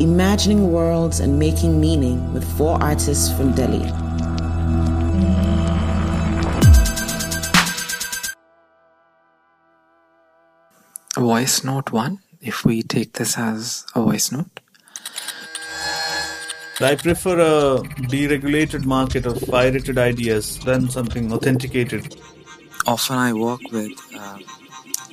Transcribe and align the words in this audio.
Imagining 0.00 0.72
worlds 0.72 1.20
and 1.20 1.38
making 1.38 1.80
meaning 1.80 2.32
with 2.32 2.44
four 2.56 2.82
artists 2.82 3.30
from 3.36 3.52
Delhi. 3.52 3.84
Voice 11.16 11.64
note 11.64 11.90
one, 11.90 12.20
if 12.40 12.64
we 12.64 12.82
take 12.82 13.14
this 13.14 13.36
as 13.36 13.84
a 13.94 14.02
voice 14.02 14.30
note. 14.32 14.60
I 16.80 16.94
prefer 16.94 17.40
a 17.40 17.82
deregulated 18.06 18.84
market 18.84 19.26
of 19.26 19.42
pirated 19.48 19.98
ideas 19.98 20.60
than 20.60 20.88
something 20.88 21.32
authenticated. 21.32 22.16
Often 22.86 23.16
I 23.16 23.32
work 23.32 23.60
with 23.72 23.92
uh, 24.14 24.38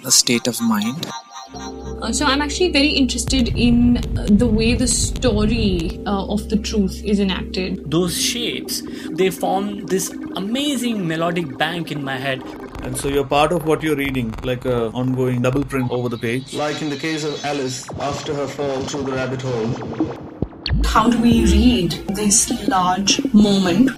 a 0.05 0.11
state 0.11 0.45
of 0.45 0.61
mind. 0.61 1.07
Uh, 1.55 2.11
so 2.11 2.25
I'm 2.25 2.43
actually 2.43 2.71
very 2.71 2.89
interested 2.89 3.47
in 3.57 3.97
uh, 3.97 4.27
the 4.29 4.45
way 4.45 4.75
the 4.75 4.87
story 4.87 5.99
uh, 6.05 6.27
of 6.27 6.49
the 6.49 6.57
truth 6.57 7.03
is 7.03 7.19
enacted. 7.19 7.89
Those 7.89 8.15
shapes, 8.21 8.83
they 9.09 9.31
form 9.31 9.87
this 9.87 10.11
amazing 10.35 11.07
melodic 11.07 11.57
bank 11.57 11.91
in 11.91 12.03
my 12.03 12.17
head. 12.17 12.43
And 12.83 12.95
so 12.95 13.07
you're 13.07 13.25
part 13.25 13.51
of 13.51 13.65
what 13.65 13.81
you're 13.81 13.95
reading, 13.95 14.35
like 14.43 14.65
a 14.65 14.91
ongoing 14.91 15.41
double 15.41 15.65
print 15.65 15.89
over 15.89 16.09
the 16.09 16.19
page. 16.19 16.53
Like 16.53 16.83
in 16.83 16.91
the 16.91 16.97
case 16.97 17.23
of 17.23 17.43
Alice, 17.43 17.89
after 17.99 18.35
her 18.35 18.45
fall 18.47 18.81
through 18.83 19.03
the 19.03 19.13
rabbit 19.13 19.41
hole. 19.41 20.34
How 20.85 21.09
do 21.09 21.21
we 21.21 21.45
read 21.45 21.91
this 22.09 22.67
large 22.67 23.21
moment? 23.33 23.91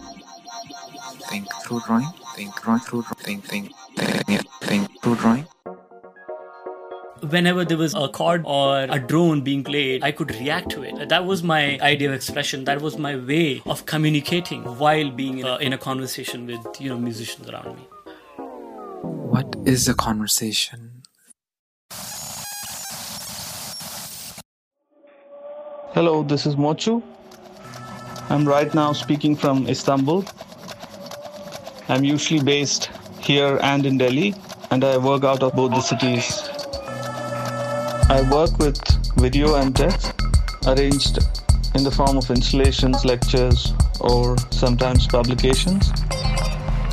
Think 1.30 1.48
through 1.64 1.82
drawing, 1.86 2.08
think 2.36 2.56
drawing 2.62 2.80
through 2.82 3.04
drawing, 3.04 3.42
think, 3.42 3.46
think, 3.46 3.72
think, 4.26 4.42
think 4.62 5.02
through 5.02 5.16
drawing. 5.16 5.48
Whenever 7.22 7.66
there 7.66 7.78
was 7.78 7.96
a 7.96 8.08
chord 8.09 8.44
or 8.46 8.82
a 8.84 9.00
drone 9.00 9.42
being 9.42 9.64
played, 9.64 10.04
I 10.04 10.12
could 10.12 10.32
react 10.36 10.70
to 10.72 10.84
it. 10.84 11.09
That 11.09 11.26
was 11.26 11.42
my 11.42 11.80
idea 11.80 12.09
of 12.09 12.16
expression. 12.16 12.66
That 12.66 12.81
was 12.81 12.98
my 12.98 13.16
way 13.16 13.62
of 13.66 13.86
communicating 13.86 14.64
while 14.78 15.09
being 15.09 15.40
in 15.40 15.48
a, 15.48 15.58
in 15.58 15.74
a 15.74 15.78
conversation 15.78 16.46
with 16.46 16.59
you 16.80 16.90
know 16.90 16.98
musicians 16.98 17.50
around 17.50 17.76
me. 17.76 17.88
What 19.02 19.56
is 19.66 19.88
a 19.88 19.94
conversation? 19.94 20.97
Hello, 25.98 26.22
this 26.22 26.45
is 26.45 26.56
Mochu. 26.56 27.02
I'm 28.30 28.48
right 28.48 28.72
now 28.76 28.94
speaking 28.94 29.36
from 29.36 29.67
Istanbul. 29.67 30.26
I'm 31.90 32.03
usually 32.03 32.40
based 32.40 32.92
here 33.20 33.58
and 33.64 33.84
in 33.84 33.98
Delhi, 33.98 34.36
and 34.70 34.84
I 34.84 34.98
work 35.00 35.23
out 35.23 35.42
of 35.42 35.56
both 35.56 35.72
the 35.72 35.81
cities. 35.81 36.50
I 38.12 38.22
work 38.31 38.59
with 38.59 38.78
video 39.18 39.56
and 39.56 39.75
text 39.75 40.14
arranged 40.68 41.18
in 41.73 41.84
the 41.84 41.90
form 41.90 42.16
of 42.16 42.30
installations, 42.30 43.03
lectures, 43.03 43.73
or 44.00 44.38
sometimes 44.52 45.08
publications. 45.08 45.90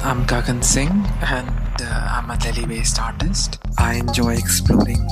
I'm 0.03 0.25
Gagan 0.25 0.65
Singh 0.65 1.05
and 1.29 1.51
uh, 1.83 2.09
I'm 2.11 2.31
a 2.31 2.39
Delhi 2.39 2.65
based 2.65 2.99
artist. 2.99 3.59
I 3.77 3.97
enjoy 3.97 4.33
exploring 4.33 5.07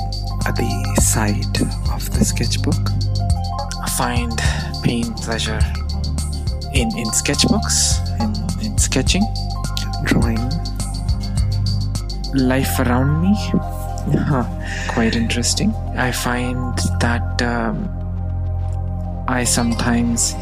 the 0.57 0.95
side 0.99 1.61
of 1.93 2.09
the 2.11 2.25
sketchbook. 2.25 2.92
Find 3.97 4.35
pain, 4.83 5.13
pleasure 5.13 5.59
in, 6.73 6.89
in 6.97 7.05
sketchbooks, 7.11 8.01
in, 8.19 8.65
in 8.65 8.77
sketching, 8.77 9.23
drawing 10.03 10.39
life 12.33 12.79
around 12.79 13.21
me. 13.21 13.35
Huh, 14.17 14.45
quite 14.89 15.15
interesting. 15.15 15.71
I 15.95 16.11
find 16.11 16.75
that 16.99 17.41
um, 17.43 17.87
I 19.27 19.43
sometimes 19.43 20.35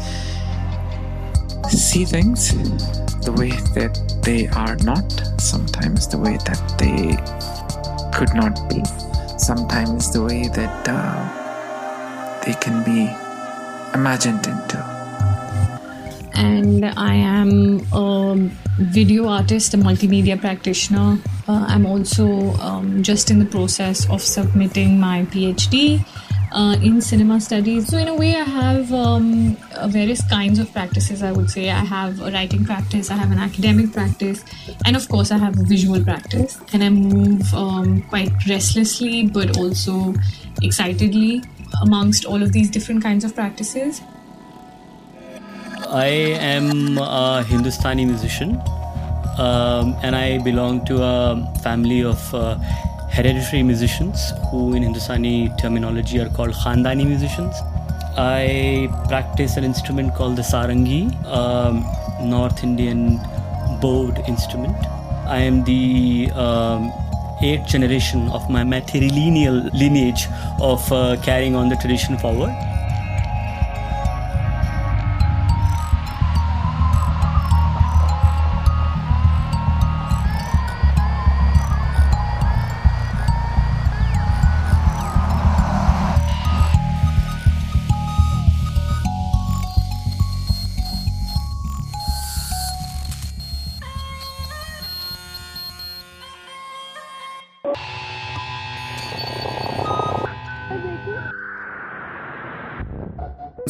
see 1.68 2.06
things 2.06 2.54
the 3.20 3.32
way 3.32 3.50
that 3.74 4.20
they 4.24 4.48
are 4.48 4.76
not, 4.76 5.12
sometimes 5.38 6.08
the 6.08 6.18
way 6.18 6.38
that 6.46 6.60
they 6.78 7.16
could 8.16 8.34
not 8.34 8.58
be, 8.70 8.82
sometimes 9.38 10.10
the 10.10 10.22
way 10.22 10.48
that 10.48 10.88
uh, 10.88 12.40
they 12.46 12.54
can 12.54 12.82
be 12.82 13.14
imagined 13.94 14.46
into. 14.46 14.78
And 16.34 16.86
I 16.86 17.14
am 17.14 17.86
a 17.92 18.36
video 18.78 19.28
artist, 19.28 19.74
a 19.74 19.76
multimedia 19.76 20.40
practitioner. 20.40 21.18
Uh, 21.46 21.66
I'm 21.68 21.86
also 21.86 22.52
um, 22.60 23.02
just 23.02 23.30
in 23.30 23.38
the 23.38 23.44
process 23.44 24.08
of 24.08 24.22
submitting 24.22 24.98
my 24.98 25.24
PhD 25.26 26.04
uh, 26.52 26.76
in 26.82 27.00
cinema 27.00 27.40
studies. 27.40 27.88
So, 27.88 27.98
in 27.98 28.08
a 28.08 28.14
way, 28.14 28.34
I 28.36 28.44
have 28.44 28.92
um, 28.92 29.56
uh, 29.74 29.88
various 29.88 30.26
kinds 30.28 30.58
of 30.58 30.72
practices, 30.72 31.22
I 31.22 31.32
would 31.32 31.50
say. 31.50 31.70
I 31.70 31.84
have 31.84 32.20
a 32.20 32.30
writing 32.30 32.64
practice, 32.64 33.10
I 33.10 33.14
have 33.14 33.30
an 33.30 33.38
academic 33.38 33.92
practice, 33.92 34.44
and 34.84 34.96
of 34.96 35.08
course, 35.08 35.30
I 35.30 35.38
have 35.38 35.58
a 35.58 35.64
visual 35.64 36.02
practice. 36.02 36.58
And 36.72 36.82
I 36.82 36.88
move 36.88 37.52
um, 37.54 38.02
quite 38.02 38.32
restlessly 38.48 39.26
but 39.26 39.56
also 39.58 40.14
excitedly 40.62 41.42
amongst 41.80 42.24
all 42.24 42.42
of 42.42 42.52
these 42.52 42.70
different 42.70 43.02
kinds 43.02 43.24
of 43.24 43.34
practices. 43.34 44.02
I 45.88 46.06
am 46.06 46.98
a 46.98 47.42
Hindustani 47.42 48.04
musician 48.04 48.60
um, 49.38 49.96
and 50.02 50.14
I 50.14 50.38
belong 50.38 50.84
to 50.86 51.02
a 51.02 51.60
family 51.62 52.02
of 52.02 52.34
uh, 52.34 52.56
hereditary 53.10 53.62
musicians 53.62 54.32
who, 54.50 54.74
in 54.74 54.82
Hindustani 54.82 55.50
terminology, 55.58 56.18
are 56.18 56.28
called 56.28 56.52
Khandani 56.52 57.06
musicians. 57.06 57.54
I 58.16 58.88
practice 59.08 59.56
an 59.56 59.64
instrument 59.64 60.14
called 60.14 60.36
the 60.36 60.42
sarangi, 60.42 61.02
um, 61.26 61.84
North 62.28 62.62
Indian 62.62 63.18
bowed 63.80 64.18
instrument. 64.28 64.76
I 65.26 65.38
am 65.38 65.64
the 65.64 66.30
um, 66.32 66.92
eighth 67.42 67.66
generation 67.66 68.28
of 68.30 68.48
my 68.48 68.62
matrilineal 68.62 69.72
lineage 69.72 70.26
of 70.60 70.90
uh, 70.92 71.16
carrying 71.22 71.54
on 71.54 71.68
the 71.68 71.76
tradition 71.76 72.16
forward. 72.18 72.50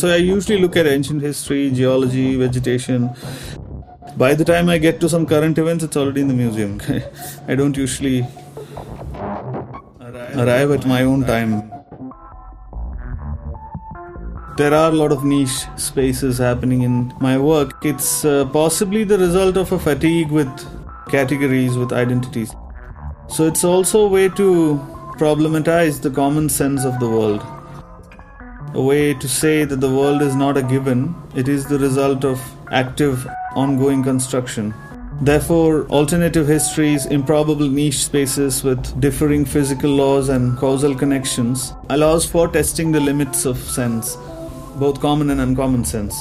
So 0.02 0.08
I 0.08 0.16
usually 0.16 0.58
look 0.58 0.76
at 0.76 0.84
ancient 0.88 1.22
history, 1.22 1.70
geology, 1.70 2.34
vegetation. 2.34 3.10
By 4.16 4.34
the 4.34 4.44
time 4.44 4.68
I 4.68 4.78
get 4.78 4.98
to 5.02 5.08
some 5.08 5.24
current 5.24 5.58
events, 5.58 5.84
it's 5.84 5.96
already 5.96 6.22
in 6.22 6.26
the 6.26 6.34
museum. 6.34 6.80
I 7.46 7.54
don't 7.54 7.76
usually 7.76 8.26
arrive 10.34 10.72
at 10.72 10.86
my 10.86 11.04
own 11.04 11.24
time. 11.24 11.70
There 14.56 14.74
are 14.74 14.90
a 14.90 14.96
lot 15.02 15.12
of 15.12 15.22
niche 15.22 15.68
spaces 15.76 16.38
happening 16.38 16.82
in 16.82 17.14
my 17.20 17.38
work. 17.38 17.84
It's 17.84 18.24
uh, 18.24 18.46
possibly 18.46 19.04
the 19.04 19.18
result 19.18 19.56
of 19.56 19.70
a 19.70 19.78
fatigue 19.78 20.32
with 20.32 20.50
categories, 21.12 21.78
with 21.78 21.92
identities. 21.92 22.52
So 23.28 23.46
it's 23.46 23.62
also 23.62 24.06
a 24.06 24.08
way 24.08 24.30
to 24.30 24.80
problematize 25.20 26.02
the 26.02 26.10
common 26.10 26.48
sense 26.48 26.84
of 26.84 26.98
the 26.98 27.08
world 27.08 27.46
a 28.74 28.82
way 28.82 29.14
to 29.14 29.28
say 29.28 29.64
that 29.64 29.80
the 29.80 29.90
world 29.90 30.22
is 30.22 30.34
not 30.34 30.56
a 30.56 30.62
given, 30.62 31.14
it 31.34 31.48
is 31.48 31.66
the 31.66 31.78
result 31.78 32.24
of 32.24 32.40
active, 32.70 33.26
ongoing 33.54 34.02
construction. 34.02 34.74
Therefore, 35.20 35.86
alternative 35.88 36.48
histories, 36.48 37.06
improbable 37.06 37.68
niche 37.68 37.98
spaces 37.98 38.64
with 38.64 38.98
differing 39.00 39.44
physical 39.44 39.90
laws 39.90 40.30
and 40.30 40.56
causal 40.58 40.94
connections, 40.94 41.74
allows 41.90 42.24
for 42.24 42.48
testing 42.48 42.92
the 42.92 43.00
limits 43.00 43.44
of 43.44 43.58
sense, 43.58 44.16
both 44.76 45.00
common 45.00 45.30
and 45.30 45.40
uncommon 45.40 45.84
sense. 45.84 46.14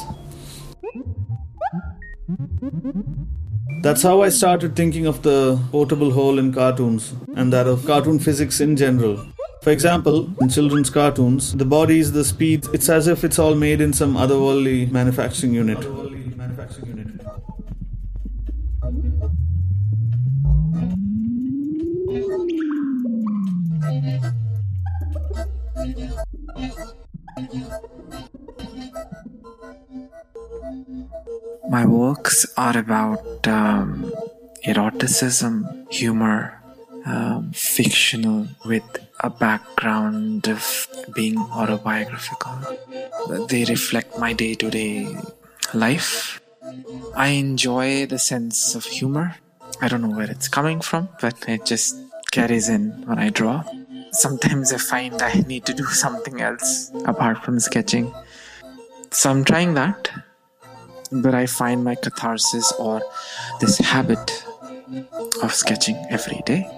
That's 3.81 4.03
how 4.03 4.21
I 4.21 4.29
started 4.29 4.75
thinking 4.75 5.07
of 5.07 5.23
the 5.23 5.59
portable 5.71 6.11
hole 6.11 6.37
in 6.37 6.53
cartoons 6.53 7.15
and 7.35 7.51
that 7.51 7.65
of 7.65 7.83
cartoon 7.85 8.19
physics 8.19 8.59
in 8.59 8.75
general. 8.75 9.25
For 9.61 9.69
example, 9.69 10.27
in 10.41 10.49
children's 10.49 10.89
cartoons, 10.89 11.55
the 11.55 11.65
bodies, 11.65 12.13
the 12.13 12.25
speed, 12.25 12.65
it's 12.73 12.89
as 12.89 13.07
if 13.07 13.23
it's 13.23 13.37
all 13.37 13.53
made 13.53 13.79
in 13.79 13.93
some 13.93 14.15
otherworldly 14.15 14.89
manufacturing 14.91 15.53
unit. 15.53 15.77
My 31.69 31.85
works 31.85 32.47
are 32.57 32.77
about 32.77 33.47
um, 33.47 34.11
eroticism, 34.65 35.85
humor, 35.91 36.59
um, 37.05 37.51
fictional 37.53 38.47
with 38.65 38.83
a 39.21 39.29
background 39.29 40.47
of 40.47 40.87
being 41.13 41.37
autobiographical. 41.37 42.57
They 43.47 43.65
reflect 43.65 44.17
my 44.17 44.33
day 44.33 44.55
to 44.55 44.69
day 44.69 45.07
life. 45.73 46.41
I 47.15 47.27
enjoy 47.29 48.05
the 48.07 48.19
sense 48.19 48.75
of 48.75 48.85
humor. 48.85 49.35
I 49.79 49.87
don't 49.87 50.01
know 50.01 50.15
where 50.15 50.29
it's 50.29 50.47
coming 50.47 50.81
from, 50.81 51.09
but 51.21 51.35
it 51.47 51.65
just 51.65 51.95
carries 52.31 52.67
in 52.67 52.91
when 53.05 53.19
I 53.19 53.29
draw. 53.29 53.63
Sometimes 54.11 54.73
I 54.73 54.77
find 54.77 55.21
I 55.21 55.33
need 55.47 55.65
to 55.65 55.73
do 55.73 55.85
something 56.03 56.41
else 56.41 56.91
apart 57.05 57.43
from 57.43 57.59
sketching. 57.59 58.13
So 59.11 59.29
I'm 59.29 59.43
trying 59.43 59.75
that, 59.75 60.09
but 61.11 61.35
I 61.35 61.45
find 61.45 61.83
my 61.83 61.95
catharsis 61.95 62.71
or 62.79 63.01
this 63.59 63.77
habit 63.77 64.45
of 65.43 65.53
sketching 65.53 65.97
every 66.09 66.41
day. 66.45 66.69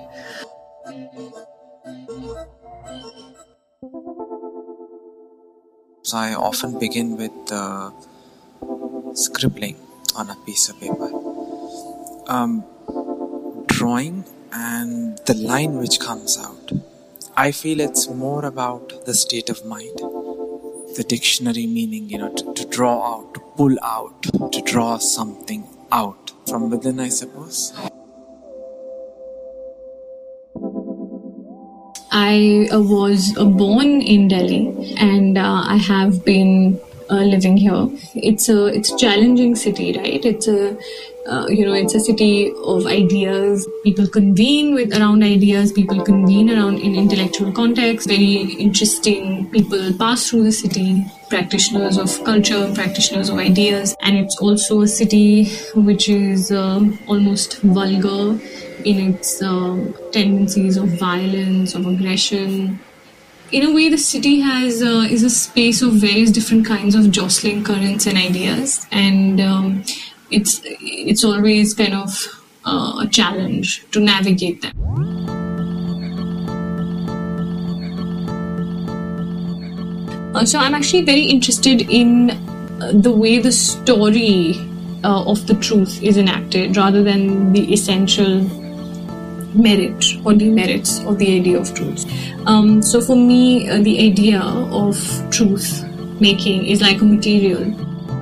I 6.13 6.33
often 6.33 6.79
begin 6.79 7.17
with 7.17 7.51
uh, 7.51 7.91
scribbling 9.13 9.77
on 10.15 10.29
a 10.29 10.35
piece 10.45 10.69
of 10.69 10.79
paper, 10.79 11.09
um, 12.27 12.63
drawing, 13.67 14.25
and 14.51 15.17
the 15.25 15.33
line 15.33 15.77
which 15.77 15.99
comes 15.99 16.37
out. 16.37 16.71
I 17.35 17.51
feel 17.51 17.79
it's 17.79 18.07
more 18.09 18.45
about 18.45 19.05
the 19.05 19.13
state 19.13 19.49
of 19.49 19.65
mind. 19.65 19.97
The 20.95 21.05
dictionary 21.07 21.65
meaning, 21.65 22.09
you 22.09 22.19
know, 22.19 22.31
to, 22.33 22.53
to 22.53 22.65
draw 22.67 23.15
out, 23.15 23.33
to 23.33 23.39
pull 23.57 23.75
out, 23.81 24.21
to 24.51 24.61
draw 24.61 24.99
something 24.99 25.67
out 25.91 26.31
from 26.47 26.69
within, 26.69 26.99
I 26.99 27.09
suppose. 27.09 27.73
I 32.13 32.69
uh, 32.71 32.79
was 32.79 33.35
uh, 33.37 33.43
born 33.43 34.01
in 34.01 34.27
Delhi 34.27 34.95
and 34.97 35.35
uh, 35.35 35.63
I 35.65 35.77
have 35.77 36.23
been 36.23 36.79
living 37.09 37.57
here. 37.57 37.87
It's 38.15 38.49
a 38.49 38.65
it's 38.67 38.91
a 38.91 38.97
challenging 38.97 39.55
city, 39.55 39.93
right? 39.97 40.23
It's 40.25 40.47
a 40.47 40.77
uh, 41.27 41.47
you 41.47 41.65
know 41.65 41.73
it's 41.73 41.95
a 41.95 41.99
city 41.99 42.51
of 42.65 42.85
ideas. 42.85 43.67
People 43.83 44.07
convene 44.07 44.73
with 44.73 44.95
around 44.95 45.23
ideas. 45.23 45.71
People 45.71 46.03
convene 46.03 46.49
around 46.51 46.79
in 46.79 46.95
intellectual 46.95 47.51
context. 47.51 48.07
Very 48.07 48.53
interesting 48.67 49.49
people 49.51 49.93
pass 49.97 50.29
through 50.29 50.43
the 50.43 50.51
city. 50.51 51.05
Practitioners 51.29 51.97
of 51.97 52.23
culture, 52.23 52.71
practitioners 52.75 53.29
of 53.29 53.39
ideas, 53.39 53.95
and 54.01 54.17
it's 54.17 54.37
also 54.37 54.81
a 54.81 54.87
city 54.87 55.45
which 55.73 56.07
is 56.07 56.51
uh, 56.51 56.79
almost 57.07 57.59
vulgar 57.61 58.39
in 58.85 59.13
its 59.13 59.41
um, 59.41 59.93
tendencies 60.11 60.77
of 60.77 60.89
violence, 60.99 61.75
of 61.75 61.85
aggression. 61.85 62.79
In 63.51 63.63
a 63.63 63.73
way, 63.73 63.89
the 63.89 63.97
city 63.97 64.39
has 64.39 64.81
uh, 64.81 65.07
is 65.09 65.23
a 65.23 65.29
space 65.29 65.81
of 65.81 65.93
various 65.93 66.31
different 66.31 66.65
kinds 66.65 66.95
of 66.95 67.11
jostling 67.11 67.63
currents 67.63 68.07
and 68.07 68.17
ideas, 68.17 68.87
and 68.91 69.39
um, 69.39 69.83
it's 70.31 70.61
it's 70.63 71.23
always 71.23 71.73
kind 71.73 71.93
of 71.93 72.17
uh, 72.65 73.01
a 73.01 73.07
challenge 73.07 73.85
to 73.91 73.99
navigate 73.99 74.61
them. 74.61 74.73
Uh, 80.35 80.43
so 80.43 80.57
I'm 80.57 80.73
actually 80.73 81.03
very 81.03 81.21
interested 81.21 81.81
in 81.81 82.31
uh, 82.31 82.91
the 82.91 83.11
way 83.11 83.37
the 83.37 83.51
story 83.51 84.55
uh, 85.03 85.23
of 85.25 85.45
the 85.45 85.53
truth 85.53 86.01
is 86.01 86.17
enacted 86.17 86.75
rather 86.75 87.03
than 87.03 87.53
the 87.53 87.71
essential 87.71 88.49
merit 89.55 90.05
or 90.25 90.33
demerits 90.33 90.99
of 91.01 91.19
the 91.19 91.35
idea 91.35 91.59
of 91.59 91.73
truth. 91.73 92.05
Um, 92.45 92.81
so 92.81 93.01
for 93.01 93.15
me, 93.15 93.69
uh, 93.69 93.81
the 93.81 93.99
idea 94.05 94.41
of 94.41 94.97
truth 95.31 95.83
making 96.19 96.65
is 96.65 96.81
like 96.81 97.01
a 97.01 97.05
material. 97.05 97.63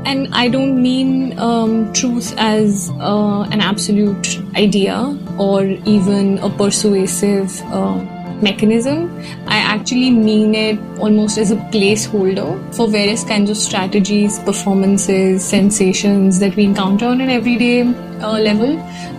And 0.06 0.34
I 0.34 0.48
don't 0.48 0.82
mean 0.82 1.38
um, 1.40 1.94
truth 1.94 2.34
as 2.38 2.90
uh, 3.00 3.42
an 3.52 3.62
absolute 3.62 4.40
idea 4.56 5.18
or 5.38 5.64
even 5.64 6.40
a 6.40 6.50
persuasive 6.50 7.62
uh, 7.66 8.04
mechanism. 8.42 9.16
I 9.48 9.58
actually 9.58 10.10
mean 10.10 10.56
it 10.56 10.80
almost 11.00 11.38
as 11.38 11.52
a 11.52 11.56
placeholder 11.56 12.76
for 12.76 12.88
various 12.88 13.24
kinds 13.24 13.50
of 13.50 13.58
strategies, 13.58 14.40
performances, 14.40 15.46
sensations 15.46 16.40
that 16.40 16.56
we 16.56 16.64
encounter 16.64 17.06
on 17.06 17.22
an 17.22 17.30
everyday 17.30 17.82
uh, 17.82 18.40
level. 18.40 18.78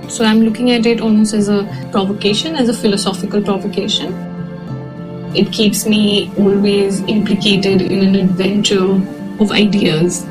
So 0.08 0.24
I'm 0.24 0.42
looking 0.42 0.70
at 0.70 0.86
it 0.86 1.00
almost 1.00 1.34
as 1.34 1.48
a 1.48 1.64
provocation, 1.90 2.54
as 2.54 2.68
a 2.68 2.74
philosophical 2.74 3.42
provocation. 3.42 4.12
It 5.34 5.50
keeps 5.52 5.86
me 5.86 6.30
always 6.38 7.00
implicated 7.02 7.80
in 7.80 8.02
an 8.02 8.14
adventure 8.16 9.00
of 9.40 9.50
ideas. 9.50 10.26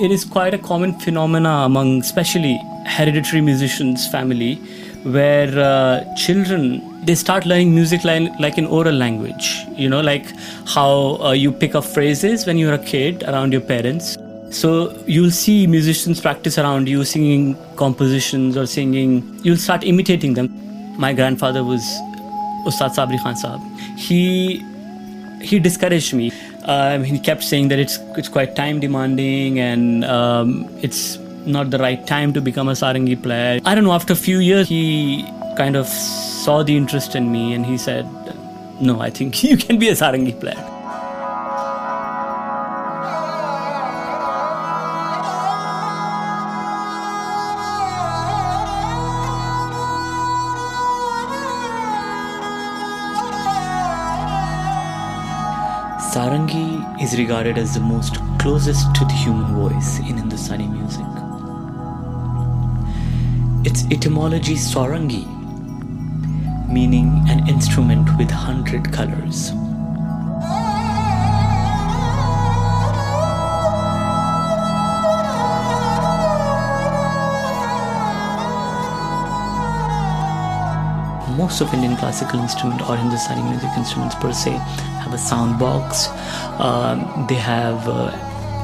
It 0.00 0.10
is 0.10 0.24
quite 0.24 0.54
a 0.54 0.58
common 0.58 0.98
phenomena 0.98 1.50
among 1.64 2.00
especially 2.00 2.58
hereditary 2.86 3.40
musicians 3.42 4.08
family 4.08 4.54
where 5.16 5.58
uh, 5.58 6.14
children 6.14 6.82
they 7.04 7.14
start 7.14 7.44
learning 7.46 7.74
music 7.74 8.04
like, 8.04 8.30
like 8.38 8.58
an 8.58 8.66
oral 8.66 8.94
language. 8.94 9.58
You 9.76 9.88
know 9.88 10.00
like 10.00 10.26
how 10.66 11.18
uh, 11.22 11.32
you 11.32 11.52
pick 11.52 11.74
up 11.74 11.84
phrases 11.84 12.46
when 12.46 12.56
you're 12.56 12.74
a 12.74 12.84
kid 12.92 13.22
around 13.24 13.52
your 13.52 13.60
parents. 13.60 14.16
So 14.50 14.98
you'll 15.06 15.30
see 15.30 15.66
musicians 15.66 16.20
practice 16.20 16.58
around 16.58 16.88
you 16.88 17.04
singing 17.04 17.56
compositions 17.76 18.56
or 18.56 18.66
singing 18.66 19.38
you'll 19.44 19.58
start 19.58 19.84
imitating 19.84 20.34
them. 20.34 20.48
My 20.98 21.12
grandfather 21.12 21.62
was 21.62 21.82
ustad 22.70 22.96
sabri 23.00 23.18
khan 23.26 23.34
sahab 23.42 23.60
he 24.06 24.22
he 25.50 25.58
discouraged 25.58 26.14
me 26.14 26.32
um, 26.64 27.04
he 27.04 27.18
kept 27.18 27.42
saying 27.42 27.68
that 27.68 27.78
it's 27.78 27.98
it's 28.16 28.28
quite 28.28 28.56
time 28.56 28.80
demanding 28.80 29.58
and 29.58 30.04
um, 30.04 30.68
it's 30.82 31.18
not 31.46 31.70
the 31.70 31.78
right 31.78 32.06
time 32.06 32.32
to 32.34 32.40
become 32.40 32.68
a 32.68 32.72
sarangi 32.72 33.20
player. 33.20 33.60
I 33.64 33.74
don't 33.74 33.84
know. 33.84 33.92
After 33.92 34.12
a 34.12 34.16
few 34.16 34.38
years, 34.38 34.68
he 34.68 35.24
kind 35.56 35.76
of 35.76 35.86
saw 35.86 36.62
the 36.62 36.76
interest 36.76 37.14
in 37.14 37.32
me 37.32 37.54
and 37.54 37.64
he 37.64 37.78
said, 37.78 38.06
"No, 38.80 39.00
I 39.00 39.10
think 39.10 39.42
you 39.50 39.56
can 39.56 39.78
be 39.78 39.88
a 39.88 39.92
sarangi 39.92 40.38
player." 40.38 40.79
Regarded 57.40 57.62
as 57.62 57.72
the 57.72 57.80
most 57.80 58.16
closest 58.38 58.94
to 58.94 59.02
the 59.06 59.14
human 59.14 59.46
voice 59.54 59.98
in 60.00 60.18
Hindustani 60.18 60.66
music. 60.66 61.06
Its 63.64 63.86
etymology 63.90 64.56
Sarangi, 64.56 65.24
meaning 66.68 67.24
an 67.30 67.48
instrument 67.48 68.06
with 68.18 68.30
hundred 68.30 68.92
colors. 68.92 69.52
Most 81.50 81.62
of 81.62 81.74
Indian 81.74 81.96
classical 81.96 82.38
instrument 82.38 82.80
or 82.88 82.96
Hindustani 82.96 83.42
music 83.42 83.70
instruments 83.76 84.14
per 84.14 84.32
se 84.32 84.52
have 85.02 85.12
a 85.12 85.18
sound 85.18 85.58
box. 85.58 86.06
Um, 86.60 87.26
they 87.28 87.34
have, 87.34 87.88
uh, 87.88 88.12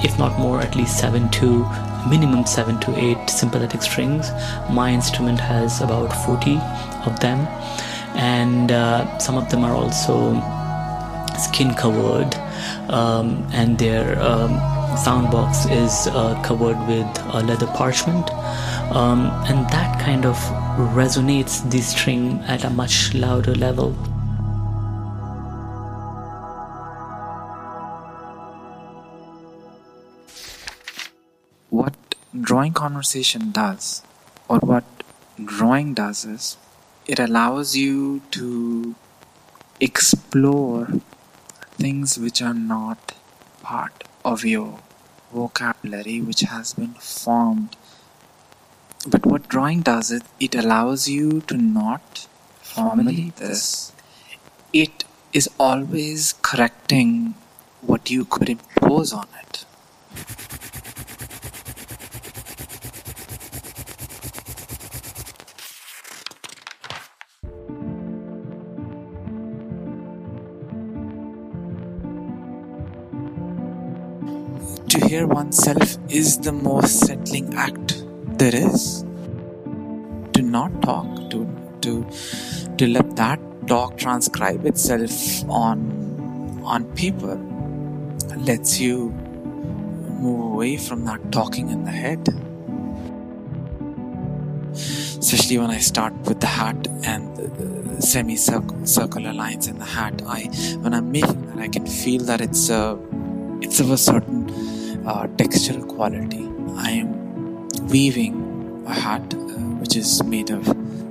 if 0.04 0.16
not 0.20 0.38
more, 0.38 0.60
at 0.60 0.76
least 0.76 0.96
seven 0.96 1.28
to 1.30 1.66
minimum 2.08 2.46
seven 2.46 2.78
to 2.78 2.96
eight 2.96 3.28
sympathetic 3.28 3.82
strings. 3.82 4.30
My 4.70 4.92
instrument 4.92 5.40
has 5.40 5.80
about 5.80 6.12
40 6.24 6.58
of 7.10 7.18
them, 7.18 7.40
and 8.14 8.70
uh, 8.70 9.18
some 9.18 9.36
of 9.36 9.50
them 9.50 9.64
are 9.64 9.74
also 9.74 10.34
skin 11.40 11.74
covered, 11.74 12.36
um, 12.88 13.44
and 13.52 13.76
their 13.80 14.16
um, 14.22 14.60
sound 14.96 15.32
box 15.32 15.66
is 15.66 16.06
uh, 16.12 16.40
covered 16.44 16.78
with 16.86 17.10
a 17.34 17.42
leather 17.42 17.66
parchment, 17.74 18.30
um, 18.94 19.26
and 19.50 19.68
that 19.70 19.98
kind 20.00 20.24
of 20.24 20.38
resonates 20.76 21.68
the 21.70 21.80
string 21.80 22.40
at 22.40 22.62
a 22.62 22.70
much 22.70 23.14
louder 23.14 23.54
level. 23.54 23.92
What 31.70 31.94
drawing 32.38 32.74
conversation 32.74 33.52
does, 33.52 34.02
or 34.48 34.58
what 34.58 34.84
drawing 35.42 35.94
does, 35.94 36.24
is 36.26 36.56
it 37.06 37.18
allows 37.18 37.74
you 37.74 38.20
to 38.32 38.94
explore 39.80 40.88
things 41.78 42.18
which 42.18 42.42
are 42.42 42.54
not 42.54 43.14
part 43.62 44.04
of 44.24 44.44
your 44.44 44.80
vocabulary, 45.32 46.20
which 46.20 46.40
has 46.40 46.74
been 46.74 46.94
formed. 46.94 47.76
But 49.08 49.24
what 49.24 49.48
drawing 49.48 49.82
does 49.82 50.10
it, 50.10 50.24
it 50.40 50.56
allows 50.56 51.08
you 51.08 51.40
to 51.42 51.56
not 51.56 52.26
formulate 52.60 53.36
this. 53.36 53.92
It 54.72 55.04
is 55.32 55.48
always 55.60 56.34
correcting 56.42 57.34
what 57.82 58.10
you 58.10 58.24
could 58.24 58.48
impose 58.48 59.12
on 59.12 59.28
it. 59.42 59.64
To 74.88 75.06
hear 75.06 75.28
oneself 75.28 75.96
is 76.08 76.38
the 76.38 76.52
most 76.52 77.06
settling 77.06 77.54
act 77.54 77.85
there 78.38 78.54
is. 78.54 79.04
To 80.34 80.42
not 80.42 80.82
talk, 80.82 81.30
to 81.30 81.48
to 81.82 82.06
to 82.78 82.86
let 82.86 83.16
that 83.16 83.40
talk 83.66 83.96
transcribe 83.96 84.66
itself 84.66 85.48
on 85.48 86.60
on 86.62 86.84
paper 86.94 87.36
lets 88.36 88.78
you 88.78 89.10
move 90.20 90.52
away 90.52 90.76
from 90.76 91.04
that 91.06 91.32
talking 91.32 91.70
in 91.70 91.84
the 91.84 91.90
head. 91.90 92.28
Especially 94.74 95.58
when 95.58 95.70
I 95.70 95.78
start 95.78 96.12
with 96.28 96.40
the 96.40 96.46
hat 96.46 96.86
and 97.02 97.36
the 97.36 98.02
semi-circular 98.02 99.32
lines 99.32 99.66
in 99.66 99.78
the 99.78 99.84
hat, 99.84 100.22
I 100.26 100.44
when 100.80 100.92
I'm 100.92 101.10
making 101.10 101.46
that, 101.46 101.58
I 101.58 101.68
can 101.68 101.86
feel 101.86 102.22
that 102.24 102.40
it's 102.40 102.68
a 102.68 102.98
it's 103.60 103.80
of 103.80 103.90
a 103.90 103.98
certain 103.98 104.50
uh, 105.06 105.26
textural 105.38 105.88
quality. 105.88 106.44
I 106.76 106.90
am 106.90 107.25
weaving 107.88 108.84
a 108.86 108.92
hat 108.92 109.34
uh, 109.34 109.38
which 109.80 109.96
is 109.96 110.22
made 110.24 110.50
of 110.50 110.66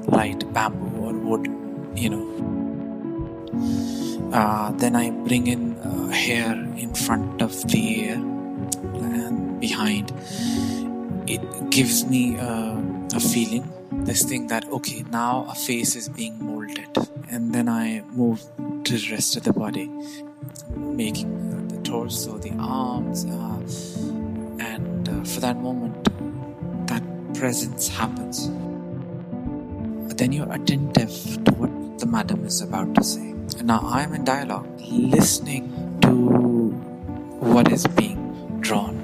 light 0.08 0.52
bamboo 0.54 1.06
or 1.06 1.14
wood, 1.14 1.48
you 1.96 2.10
know. 2.10 2.26
Uh, 4.34 4.72
then 4.72 4.96
I 4.96 5.12
bring 5.12 5.48
in 5.48 5.78
uh, 5.78 6.10
hair 6.10 6.54
in 6.78 6.94
front 6.94 7.42
of 7.42 7.68
the 7.68 8.02
ear 8.02 8.16
and 8.16 9.60
behind. 9.60 10.12
It 11.28 11.42
gives 11.72 12.06
me 12.06 12.38
uh, 12.38 12.78
a 13.14 13.20
feeling, 13.20 13.72
this 14.06 14.24
thing 14.24 14.48
that 14.48 14.68
okay, 14.72 15.04
now 15.12 15.46
a 15.50 15.56
face 15.56 15.96
is 15.96 16.10
being 16.10 16.44
molded, 16.44 16.90
and 17.30 17.54
then 17.54 17.70
I 17.70 18.02
move 18.12 18.44
to 18.84 18.98
the 18.98 19.12
rest 19.12 19.38
of 19.38 19.44
the 19.44 19.54
body, 19.54 19.90
making 20.76 21.68
the 21.70 21.78
torso, 21.82 22.38
the 22.38 22.52
arms, 22.60 23.26
uh, 23.26 23.60
and 24.64 25.10
uh, 25.10 25.24
for 25.24 25.40
that 25.40 25.58
moment, 25.58 26.05
that 26.88 27.04
presence 27.34 27.88
happens. 27.88 28.48
But 30.08 30.18
then 30.18 30.32
you're 30.32 30.52
attentive 30.52 31.12
to 31.46 31.52
what 31.54 32.00
the 32.00 32.06
madam 32.06 32.46
is 32.46 32.62
about 32.62 32.96
to 32.96 33.04
say. 33.04 33.32
And 33.58 33.66
now 33.66 33.82
I'm 33.84 34.14
in 34.14 34.24
dialogue, 34.24 34.68
listening 34.82 36.00
to 36.02 36.10
what 37.40 37.72
is 37.72 37.86
being 37.88 38.60
drawn. 38.62 38.96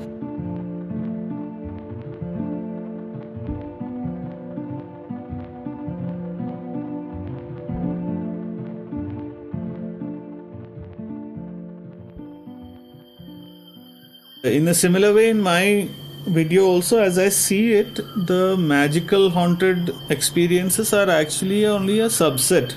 In 14.43 14.67
a 14.67 14.73
similar 14.73 15.13
way, 15.13 15.29
in 15.29 15.39
my 15.39 15.87
video, 16.25 16.65
also, 16.65 16.99
as 16.99 17.17
I 17.17 17.29
see 17.29 17.73
it, 17.73 17.95
the 18.27 18.55
magical 18.57 19.29
haunted 19.29 19.95
experiences 20.09 20.93
are 20.93 21.09
actually 21.09 21.65
only 21.65 21.99
a 21.99 22.07
subset. 22.07 22.75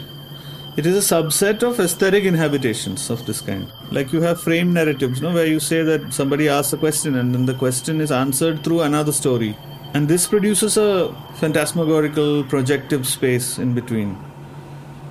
It 0.76 0.86
is 0.86 0.96
a 0.96 1.14
subset 1.14 1.62
of 1.62 1.78
aesthetic 1.78 2.24
inhabitations 2.24 3.10
of 3.10 3.24
this 3.26 3.40
kind. 3.40 3.70
Like 3.92 4.12
you 4.12 4.20
have 4.22 4.40
frame 4.40 4.72
narratives, 4.72 5.22
no, 5.22 5.32
where 5.32 5.46
you 5.46 5.60
say 5.60 5.82
that 5.82 6.12
somebody 6.12 6.48
asks 6.48 6.72
a 6.72 6.76
question 6.76 7.14
and 7.14 7.32
then 7.32 7.46
the 7.46 7.54
question 7.54 8.00
is 8.00 8.10
answered 8.10 8.64
through 8.64 8.80
another 8.80 9.12
story. 9.12 9.56
And 9.92 10.08
this 10.08 10.26
produces 10.26 10.76
a 10.76 11.14
phantasmagorical 11.34 12.44
projective 12.44 13.06
space 13.06 13.58
in 13.58 13.74
between 13.74 14.16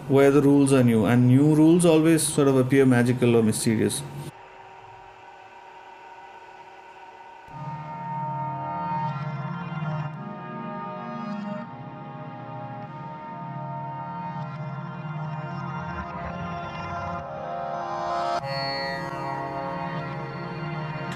where 0.09 0.31
the 0.31 0.41
rules 0.41 0.73
are 0.73 0.83
new 0.83 1.05
and 1.05 1.27
new 1.27 1.55
rules 1.55 1.85
always 1.85 2.21
sort 2.21 2.47
of 2.49 2.57
appear 2.57 2.85
magical 2.85 3.37
or 3.37 3.43
mysterious. 3.43 4.01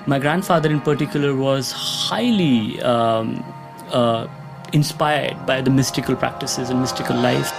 My 0.08 0.20
grandfather, 0.20 0.70
in 0.72 0.80
particular, 0.80 1.36
was 1.36 1.74
highly 1.74 2.82
um, 2.82 3.44
uh, 3.92 4.26
inspired 4.72 5.46
by 5.46 5.60
the 5.60 5.70
mystical 5.70 6.16
practices 6.16 6.70
and 6.70 6.80
mystical 6.80 7.18
life. 7.18 7.52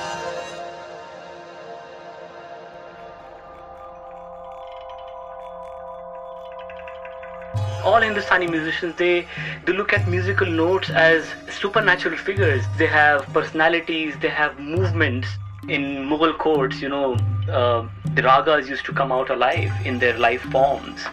all 7.85 8.03
Hindustani 8.03 8.47
musicians 8.47 8.95
they 8.97 9.27
they 9.65 9.73
look 9.73 9.93
at 9.93 10.07
musical 10.09 10.47
notes 10.47 10.91
as 10.91 11.25
supernatural 11.51 12.17
figures. 12.17 12.65
They 12.77 12.87
have 12.87 13.23
personalities, 13.33 14.15
they 14.21 14.29
have 14.29 14.59
movements. 14.59 15.29
In 15.69 16.09
Mughal 16.09 16.37
courts, 16.39 16.81
you 16.81 16.89
know, 16.89 17.15
uh, 17.51 17.87
the 18.15 18.23
ragas 18.23 18.69
used 18.69 18.85
to 18.87 18.93
come 18.93 19.13
out 19.13 19.31
alive 19.31 19.71
in 19.85 19.99
their 19.99 20.19
life 20.19 20.43
forms. 20.43 21.05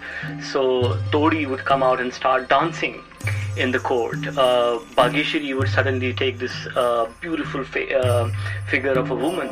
So 0.41 0.97
Todi 1.11 1.45
would 1.45 1.65
come 1.65 1.83
out 1.83 1.99
and 1.99 2.13
start 2.13 2.47
dancing 2.49 3.03
in 3.57 3.71
the 3.71 3.79
court. 3.79 4.25
Uh, 4.37 4.79
would 4.97 5.69
suddenly 5.69 6.13
take 6.13 6.39
this 6.39 6.53
uh, 6.75 7.07
beautiful 7.21 7.61
uh, 7.61 8.29
figure 8.67 8.93
of 8.93 9.11
a 9.11 9.15
woman 9.15 9.49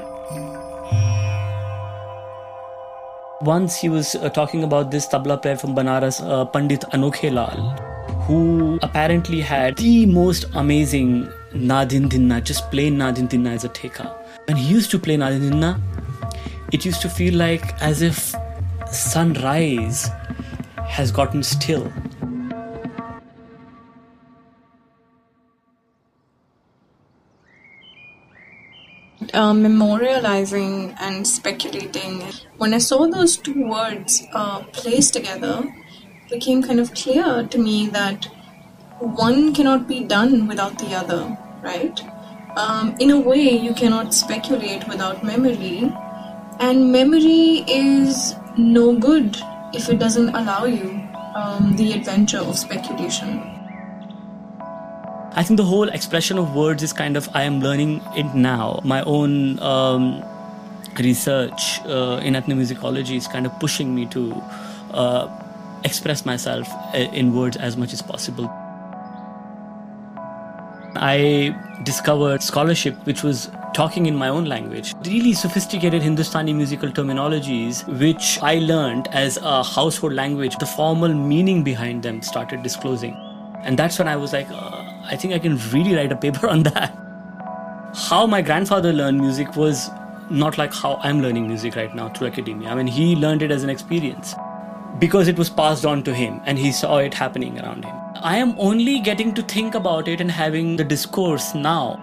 once 3.43 3.75
he 3.75 3.89
was 3.89 4.15
uh, 4.15 4.29
talking 4.29 4.63
about 4.63 4.89
this 4.89 5.05
tabla 5.07 5.41
player 5.41 5.57
from 5.57 5.75
Banaras, 5.75 6.21
uh, 6.23 6.45
Pandit 6.45 6.81
Anokhe 6.93 7.31
Lal, 7.31 7.75
who 8.25 8.79
apparently 8.81 9.41
had 9.41 9.75
the 9.77 10.05
most 10.05 10.45
amazing 10.55 11.27
Nadin 11.53 12.07
Dinna, 12.09 12.39
just 12.39 12.69
plain 12.71 12.97
Nadin 12.97 13.27
Dinna 13.27 13.51
as 13.51 13.65
a 13.65 13.69
theka. 13.69 14.22
When 14.45 14.57
he 14.57 14.67
used 14.67 14.91
to 14.91 14.99
play 14.99 15.17
Nadin 15.17 15.81
it 16.71 16.85
used 16.85 17.01
to 17.01 17.09
feel 17.09 17.35
like 17.35 17.81
as 17.81 18.01
if 18.01 18.35
sunrise 18.91 20.09
has 20.87 21.11
gotten 21.11 21.43
still. 21.43 21.91
uh, 29.33 29.51
memorializing 29.53 30.95
and 30.99 31.27
speculating. 31.27 32.23
When 32.57 32.73
I 32.73 32.77
saw 32.77 33.07
those 33.07 33.37
two 33.37 33.67
words 33.67 34.23
uh, 34.33 34.63
placed 34.71 35.13
together, 35.13 35.63
it 36.25 36.29
became 36.29 36.61
kind 36.61 36.79
of 36.79 36.93
clear 36.93 37.47
to 37.49 37.57
me 37.57 37.87
that 37.87 38.25
one 38.99 39.53
cannot 39.53 39.87
be 39.87 40.03
done 40.03 40.47
without 40.47 40.77
the 40.77 40.95
other, 40.95 41.37
right? 41.61 41.99
Um, 42.55 42.95
in 42.99 43.09
a 43.09 43.19
way, 43.19 43.49
you 43.49 43.73
cannot 43.73 44.13
speculate 44.13 44.87
without 44.87 45.23
memory, 45.23 45.91
and 46.59 46.91
memory 46.91 47.65
is 47.67 48.35
no 48.57 48.95
good 48.95 49.35
if 49.73 49.89
it 49.89 49.97
doesn't 49.97 50.29
allow 50.29 50.65
you 50.65 51.01
um, 51.35 51.75
the 51.75 51.93
adventure 51.93 52.37
of 52.37 52.57
speculation. 52.57 53.41
I 55.35 55.41
think 55.41 55.57
the 55.57 55.65
whole 55.65 55.89
expression 55.89 56.37
of 56.37 56.53
words 56.53 56.83
is 56.83 56.93
kind 56.93 57.17
of 57.17 57.27
I 57.33 57.41
am 57.41 57.59
learning 57.59 58.01
it 58.15 58.35
now. 58.35 58.81
My 58.83 59.01
own 59.01 59.59
um, 59.59 60.23
research 60.99 61.81
uh, 61.85 62.21
in 62.23 62.35
ethnomusicology 62.35 63.17
is 63.17 63.27
kind 63.27 63.47
of 63.47 63.59
pushing 63.59 63.95
me 63.95 64.05
to 64.07 64.31
uh, 64.91 65.27
express 65.83 66.23
myself 66.23 66.69
uh, 66.93 66.97
in 66.97 67.33
words 67.33 67.57
as 67.57 67.75
much 67.77 67.93
as 67.93 68.01
possible. 68.03 68.45
I 70.95 71.55
discovered 71.83 72.43
scholarship 72.43 72.95
which 73.05 73.23
was 73.23 73.49
talking 73.73 74.05
in 74.05 74.15
my 74.15 74.29
own 74.29 74.45
language. 74.45 74.93
Really 75.05 75.33
sophisticated 75.33 76.01
Hindustani 76.01 76.53
musical 76.53 76.89
terminologies, 76.89 77.85
which 77.99 78.39
I 78.41 78.59
learned 78.59 79.07
as 79.07 79.37
a 79.37 79.63
household 79.63 80.13
language, 80.13 80.55
the 80.57 80.65
formal 80.65 81.13
meaning 81.13 81.63
behind 81.63 82.03
them 82.03 82.21
started 82.21 82.61
disclosing. 82.63 83.15
And 83.63 83.77
that's 83.79 83.97
when 83.97 84.07
I 84.07 84.15
was 84.15 84.33
like, 84.33 84.49
uh, 84.51 84.83
I 85.05 85.15
think 85.15 85.33
I 85.33 85.39
can 85.39 85.57
really 85.71 85.95
write 85.95 86.11
a 86.11 86.15
paper 86.15 86.47
on 86.55 86.63
that. 86.63 86.95
How 87.95 88.25
my 88.25 88.41
grandfather 88.41 88.93
learned 88.93 89.19
music 89.19 89.55
was 89.55 89.89
not 90.29 90.57
like 90.57 90.73
how 90.73 90.99
I'm 91.03 91.21
learning 91.21 91.47
music 91.47 91.75
right 91.75 91.93
now 91.93 92.09
through 92.09 92.27
academia. 92.27 92.69
I 92.69 92.75
mean, 92.75 92.87
he 92.87 93.15
learned 93.15 93.41
it 93.41 93.51
as 93.51 93.63
an 93.63 93.69
experience 93.69 94.35
because 94.99 95.27
it 95.27 95.37
was 95.37 95.49
passed 95.49 95.85
on 95.85 96.03
to 96.03 96.13
him 96.13 96.39
and 96.45 96.57
he 96.57 96.71
saw 96.71 96.97
it 96.97 97.13
happening 97.13 97.59
around 97.59 97.85
him. 97.85 98.02
I 98.23 98.37
am 98.37 98.55
only 98.57 99.01
getting 99.01 99.33
to 99.33 99.41
think 99.41 99.75
about 99.75 100.07
it 100.07 100.21
and 100.21 100.31
having 100.31 100.77
the 100.77 100.85
discourse 100.85 101.53
now. 101.53 101.99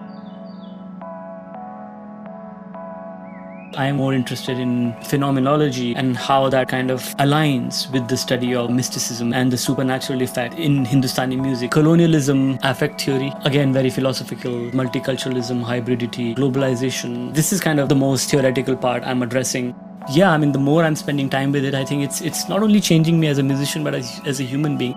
I 3.75 3.87
am 3.87 3.95
more 3.95 4.13
interested 4.13 4.59
in 4.59 4.93
phenomenology 5.05 5.95
and 5.95 6.15
how 6.15 6.47
that 6.49 6.69
kind 6.69 6.91
of 6.91 7.01
aligns 7.17 7.91
with 7.91 8.07
the 8.07 8.17
study 8.17 8.53
of 8.53 8.69
mysticism 8.69 9.33
and 9.33 9.51
the 9.51 9.57
supernatural 9.57 10.21
effect 10.21 10.53
in 10.59 10.85
Hindustani 10.85 11.37
music. 11.37 11.71
Colonialism, 11.71 12.59
affect 12.61 13.01
theory, 13.01 13.33
again, 13.43 13.73
very 13.73 13.89
philosophical, 13.89 14.69
multiculturalism, 14.81 15.65
hybridity, 15.65 16.35
globalization. 16.35 17.33
This 17.33 17.51
is 17.51 17.59
kind 17.59 17.79
of 17.79 17.89
the 17.89 17.95
most 17.95 18.29
theoretical 18.29 18.75
part 18.75 19.01
I'm 19.07 19.23
addressing. 19.23 19.73
Yeah, 20.11 20.29
I 20.29 20.37
mean, 20.37 20.51
the 20.51 20.59
more 20.59 20.83
I'm 20.83 20.95
spending 20.95 21.31
time 21.31 21.51
with 21.51 21.65
it, 21.65 21.73
I 21.73 21.83
think 21.83 22.03
it's 22.03 22.21
it's 22.21 22.47
not 22.47 22.61
only 22.61 22.79
changing 22.79 23.19
me 23.19 23.25
as 23.25 23.39
a 23.39 23.43
musician, 23.43 23.83
but 23.83 23.95
as, 23.95 24.21
as 24.27 24.39
a 24.39 24.43
human 24.43 24.77
being. 24.77 24.95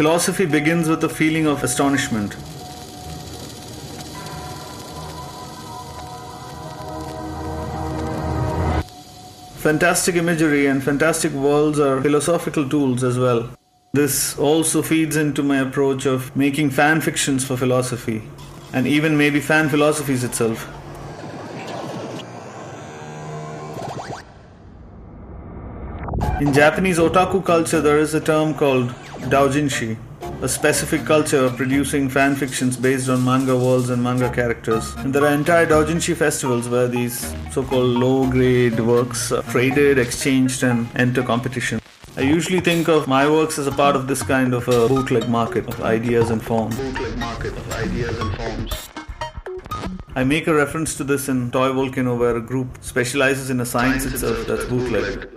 Philosophy 0.00 0.46
begins 0.46 0.88
with 0.88 1.04
a 1.04 1.10
feeling 1.10 1.46
of 1.46 1.62
astonishment. 1.62 2.32
Fantastic 9.58 10.14
imagery 10.14 10.68
and 10.68 10.82
fantastic 10.82 11.32
worlds 11.32 11.78
are 11.78 12.00
philosophical 12.00 12.66
tools 12.66 13.04
as 13.04 13.18
well. 13.18 13.50
This 13.92 14.38
also 14.38 14.80
feeds 14.80 15.16
into 15.16 15.42
my 15.42 15.58
approach 15.58 16.06
of 16.06 16.34
making 16.34 16.70
fan 16.70 17.02
fictions 17.02 17.44
for 17.46 17.58
philosophy, 17.58 18.22
and 18.72 18.86
even 18.86 19.18
maybe 19.18 19.38
fan 19.38 19.68
philosophies 19.68 20.24
itself. 20.24 20.66
In 26.40 26.54
Japanese 26.54 26.96
otaku 26.96 27.44
culture, 27.44 27.82
there 27.82 27.98
is 27.98 28.14
a 28.14 28.20
term 28.22 28.54
called 28.54 28.94
doujinshi, 29.30 29.96
a 30.42 30.48
specific 30.48 31.04
culture 31.04 31.44
of 31.44 31.56
producing 31.56 32.08
fan 32.08 32.34
fictions 32.34 32.76
based 32.76 33.08
on 33.08 33.24
manga 33.24 33.56
worlds 33.56 33.90
and 33.90 34.02
manga 34.02 34.28
characters. 34.28 34.92
And 34.96 35.14
there 35.14 35.24
are 35.24 35.32
entire 35.32 35.66
doujinshi 35.66 36.16
festivals 36.16 36.68
where 36.68 36.88
these 36.88 37.32
so-called 37.52 37.90
low-grade 37.90 38.80
works 38.80 39.30
are 39.30 39.42
traded, 39.44 39.98
exchanged, 39.98 40.64
and 40.64 40.88
enter 40.96 41.22
competition. 41.22 41.80
I 42.16 42.22
usually 42.22 42.60
think 42.60 42.88
of 42.88 43.06
my 43.06 43.30
works 43.30 43.58
as 43.58 43.68
a 43.68 43.72
part 43.72 43.94
of 43.94 44.08
this 44.08 44.22
kind 44.22 44.52
of 44.52 44.66
a 44.68 44.88
bootleg 44.88 45.28
market 45.28 45.68
of 45.68 45.80
ideas 45.80 46.30
and 46.30 46.42
forms. 46.42 46.76
Bootleg 46.76 47.16
market 47.16 47.52
of 47.56 47.72
ideas 47.72 48.18
and 48.18 48.36
forms. 48.36 48.88
I 50.16 50.24
make 50.24 50.48
a 50.48 50.54
reference 50.54 50.96
to 50.96 51.04
this 51.04 51.28
in 51.28 51.52
Toy 51.52 51.72
Volcano, 51.72 52.16
where 52.16 52.36
a 52.36 52.40
group 52.40 52.78
specializes 52.80 53.48
in 53.48 53.60
a 53.60 53.64
science 53.64 54.04
itself 54.04 54.44
that's 54.48 54.64
bootleg. 54.64 55.28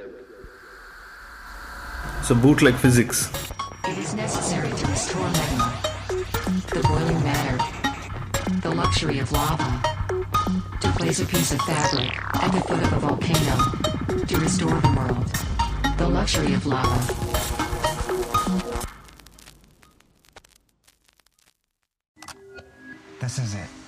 So, 2.24 2.34
bootleg 2.34 2.76
physics. 2.76 3.30
Necessary 4.16 4.70
to 4.70 4.88
restore 4.88 5.30
magma, 5.32 5.74
the 6.72 6.82
boiling 6.88 7.24
matter, 7.24 7.58
the 8.62 8.70
luxury 8.70 9.20
of 9.20 9.32
lava, 9.32 9.82
to 10.80 10.92
place 10.92 11.20
a 11.20 11.26
piece 11.26 11.52
of 11.52 11.60
fabric 11.62 12.12
at 12.44 12.52
the 12.52 12.62
foot 12.62 12.82
of 12.84 12.94
a 12.94 13.00
volcano, 13.00 14.26
to 14.26 14.38
restore 14.38 14.80
the 14.82 14.94
world, 14.96 15.98
the 15.98 16.08
luxury 16.08 16.54
of 16.54 16.66
lava. 16.66 17.14
This 23.20 23.40
is 23.40 23.56
it. 23.56 23.83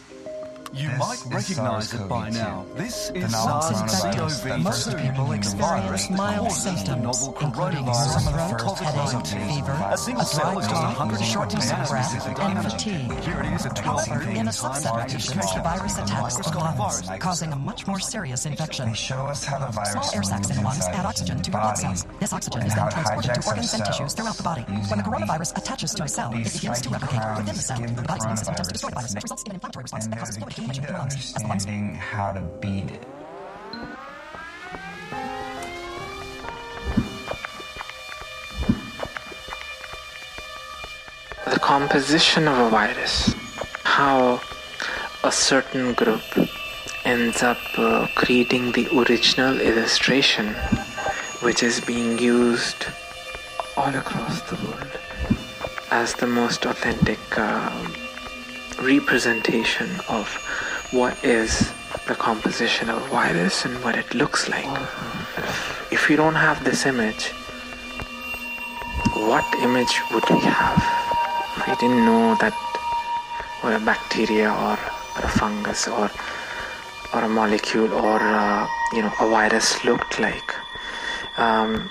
You 0.75 0.89
This 0.89 0.99
might 0.99 1.23
recognize 1.33 1.93
it 1.93 2.09
by 2.09 2.29
now. 2.31 2.65
This 2.75 3.09
is 3.11 3.31
novel 3.31 3.61
SARS-CoV-2. 3.61 4.61
Most 4.61 4.97
people 4.97 5.31
experience 5.31 6.09
mild 6.09 6.51
symptoms, 6.51 7.29
including 7.39 7.93
sore 7.93 8.19
throat, 8.49 8.79
headache, 8.79 9.25
fever, 9.25 9.71
A 9.71 9.93
a 9.93 10.25
dry 10.35 10.65
cough, 10.67 11.23
shortness 11.23 11.71
of 11.71 11.87
breath, 11.87 12.39
and 12.39 12.71
fatigue. 12.71 13.23
Here 13.23 13.39
it 13.39 13.53
is 13.53 13.65
at 13.65 13.75
12 13.77 14.07
However, 14.07 14.29
in 14.29 14.47
a 14.49 14.51
subset 14.51 14.99
of 14.99 15.07
patients, 15.07 15.53
the 15.53 15.61
virus 15.61 15.97
attacks 15.97 16.35
the 16.35 16.57
lungs, 16.59 17.09
causing 17.19 17.53
a 17.53 17.55
much 17.55 17.87
more 17.87 17.99
serious 17.99 18.45
infection. 18.45 18.89
They 18.89 18.95
show 18.95 19.27
us 19.27 19.45
how 19.45 19.59
the 19.59 19.71
virus 19.71 19.91
Small 19.91 20.15
air 20.15 20.23
sacs 20.23 20.49
in 20.49 20.57
the 20.57 20.61
lungs 20.61 20.87
add 20.87 21.05
oxygen 21.05 21.41
to 21.41 21.51
your 21.51 21.61
blood 21.61 21.77
cells. 21.77 22.05
This 22.19 22.33
oxygen 22.33 22.63
is 22.63 22.75
then 22.75 22.89
transported 22.89 23.33
to 23.33 23.47
organs 23.47 23.73
and 23.73 23.85
tissues 23.85 24.13
throughout 24.13 24.35
the 24.35 24.43
body. 24.43 24.63
When 24.63 24.97
the 24.99 25.05
coronavirus 25.05 25.57
attaches 25.57 25.93
to 25.93 26.03
a 26.03 26.07
cell, 26.09 26.33
it 26.33 26.51
begins 26.51 26.81
to 26.81 26.89
replicate 26.89 27.21
within 27.37 27.55
the 27.55 27.61
cell. 27.61 27.79
The 27.79 28.01
body's 28.01 28.23
immune 28.25 28.37
system 28.37 28.53
attempts 28.55 28.67
to 28.67 28.73
destroy 28.73 28.89
the 28.89 28.95
virus, 28.95 29.15
which 29.15 29.23
results 29.23 29.43
in 29.43 29.51
an 29.51 29.55
inflammatory 29.55 29.83
response 29.83 30.07
that 30.07 30.19
causes 30.19 30.35
fluid 30.35 30.64
key 30.65 30.71
accumulation 30.71 30.73
to 30.73 30.81
in 30.81 30.85
the 30.85 30.93
lungs. 30.93 31.15
As 31.15 31.33
the 31.33 31.47
lungs 31.47 31.65
understanding 31.65 31.95
how 31.95 32.31
to 32.33 32.41
beat 32.59 32.91
it. 32.91 33.05
the 41.51 41.59
composition 41.59 42.47
of 42.47 42.57
a 42.57 42.69
virus, 42.69 43.33
how 43.83 44.41
a 45.23 45.31
certain 45.31 45.93
group 45.93 46.23
ends 47.05 47.43
up 47.43 47.57
uh, 47.77 48.07
creating 48.15 48.71
the 48.71 48.87
original 48.99 49.61
illustration 49.61 50.55
which 51.41 51.61
is 51.61 51.79
being 51.81 52.17
used 52.17 52.87
all 53.77 53.93
across 53.95 54.41
the 54.49 54.55
world 54.65 54.99
as 55.91 56.15
the 56.15 56.27
most 56.27 56.65
authentic 56.65 57.19
uh, 57.37 57.69
representation 58.81 59.89
of 60.09 60.27
what 60.91 61.15
is 61.23 61.71
the 62.07 62.15
composition 62.15 62.89
of 62.89 63.01
a 63.03 63.07
virus 63.07 63.65
and 63.65 63.73
what 63.83 63.97
it 63.97 64.13
looks 64.13 64.49
like. 64.49 64.65
If 65.91 66.09
we 66.09 66.15
don't 66.15 66.35
have 66.35 66.63
this 66.63 66.85
image, 66.85 67.31
what 69.13 69.45
image 69.61 70.01
would 70.11 70.27
we 70.29 70.39
have? 70.39 70.79
We 71.67 71.75
didn't 71.75 72.05
know 72.05 72.35
that 72.41 72.53
what 73.61 73.73
a 73.73 73.79
bacteria 73.79 74.49
or, 74.51 74.77
or 75.15 75.23
a 75.23 75.29
fungus 75.29 75.87
or 75.87 76.11
or 77.13 77.21
a 77.23 77.29
molecule 77.29 77.93
or 77.93 78.19
uh, 78.19 78.67
you 78.93 79.01
know 79.01 79.13
a 79.21 79.29
virus 79.29 79.83
looked 79.85 80.19
like, 80.19 80.53
um, 81.37 81.89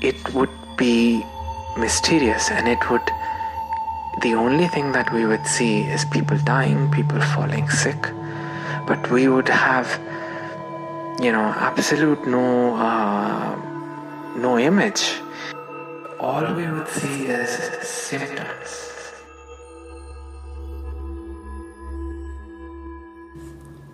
it 0.00 0.16
would 0.34 0.50
be 0.76 1.24
mysterious 1.76 2.50
and 2.50 2.68
it 2.68 2.90
would 2.90 3.02
the 4.20 4.34
only 4.34 4.68
thing 4.68 4.92
that 4.92 5.12
we 5.12 5.24
would 5.24 5.46
see 5.46 5.82
is 5.82 6.04
people 6.04 6.36
dying, 6.44 6.90
people 6.90 7.20
falling 7.20 7.68
sick, 7.70 8.00
but 8.86 9.10
we 9.10 9.28
would 9.28 9.48
have, 9.48 9.88
you 11.20 11.32
know, 11.32 11.54
absolute 11.56 12.26
no 12.26 12.74
uh, 12.76 13.56
no 14.36 14.58
image. 14.58 15.14
All 16.18 16.54
we 16.54 16.70
would 16.70 16.88
see 16.88 17.26
is 17.26 17.50
symptoms. 17.82 18.86